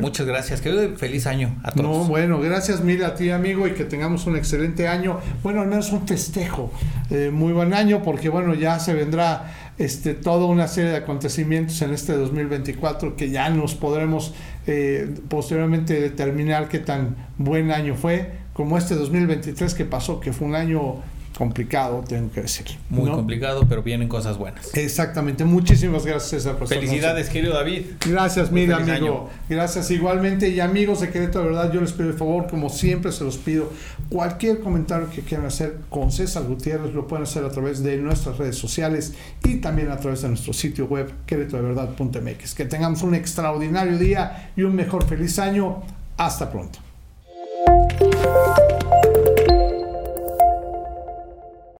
Muchas 0.02 0.26
gracias. 0.26 0.62
Que 0.62 0.94
feliz 0.98 1.28
año 1.28 1.56
a 1.64 1.72
todos. 1.72 1.86
No, 1.86 2.06
bueno, 2.06 2.40
gracias 2.40 2.82
mil 2.82 3.04
a 3.04 3.16
ti, 3.16 3.30
amigo, 3.30 3.68
y 3.68 3.72
que 3.72 3.86
tengamos 3.86 4.26
un 4.26 4.36
excelente 4.36 4.88
año. 4.88 5.20
Bueno, 5.44 5.62
al 5.62 5.68
menos 5.68 5.92
un 5.92 6.08
festejo. 6.08 6.72
Eh, 7.10 7.30
muy 7.32 7.54
buen 7.54 7.74
año, 7.74 8.02
porque 8.04 8.30
bueno, 8.30 8.54
ya 8.54 8.80
se 8.80 8.94
vendrá 8.94 9.71
este, 9.82 10.14
toda 10.14 10.46
una 10.46 10.68
serie 10.68 10.92
de 10.92 10.98
acontecimientos 10.98 11.82
en 11.82 11.92
este 11.92 12.14
2024 12.14 13.16
que 13.16 13.32
ya 13.32 13.50
nos 13.50 13.74
podremos 13.74 14.34
eh, 14.68 15.10
posteriormente 15.28 16.00
determinar 16.00 16.70
qué 16.70 16.78
tan 16.78 17.16
buen 17.40 17.72
año 17.72 17.96
fue, 17.96 18.32
como 18.54 18.78
este 18.78 18.94
2023 18.94 19.74
que 19.74 19.86
pasó, 19.86 20.20
que 20.20 20.34
fue 20.34 20.48
un 20.48 20.56
año 20.56 21.02
complicado, 21.42 22.04
tengo 22.08 22.32
que 22.32 22.44
decir. 22.44 22.68
Muy 22.88 23.10
complicado, 23.10 23.66
pero 23.68 23.82
vienen 23.82 24.08
cosas 24.08 24.38
buenas. 24.38 24.78
Exactamente. 24.78 25.44
Muchísimas 25.44 26.06
gracias, 26.06 26.44
César. 26.44 26.56
Felicidades, 26.68 27.30
querido 27.30 27.56
David. 27.56 27.86
Gracias, 28.08 28.52
mira, 28.52 28.78
amigo. 28.78 29.28
Gracias 29.50 29.90
igualmente. 29.90 30.50
Y 30.50 30.60
amigos 30.60 31.02
de 31.02 31.10
Querétaro, 31.10 31.46
de 31.46 31.50
verdad, 31.50 31.74
yo 31.74 31.82
les 31.82 31.94
pido 31.94 32.10
el 32.10 32.14
favor, 32.14 32.48
como 32.48 32.70
siempre 32.70 33.12
se 33.12 33.24
los 33.24 33.40
pido, 33.40 33.72
cualquier 34.10 34.60
comentario 34.60 35.10
que 35.10 35.22
quieran 35.24 35.48
hacer 35.48 35.78
con 35.90 36.12
César 36.12 36.44
Gutiérrez 36.44 36.94
lo 36.94 37.08
pueden 37.08 37.24
hacer 37.24 37.44
a 37.44 37.50
través 37.50 37.82
de 37.82 37.98
nuestras 37.98 38.38
redes 38.38 38.58
sociales 38.58 39.16
y 39.44 39.56
también 39.56 39.90
a 39.90 39.98
través 39.98 40.22
de 40.22 40.28
nuestro 40.28 40.54
sitio 40.54 40.86
web, 40.86 41.12
querétarodeverdad.mx. 41.26 42.54
Que 42.54 42.66
tengamos 42.66 43.02
un 43.02 43.16
extraordinario 43.16 43.98
día 43.98 44.52
y 44.56 44.62
un 44.62 44.76
mejor 44.76 45.08
feliz 45.08 45.40
año. 45.40 45.82
Hasta 46.18 46.52
pronto. 46.52 46.78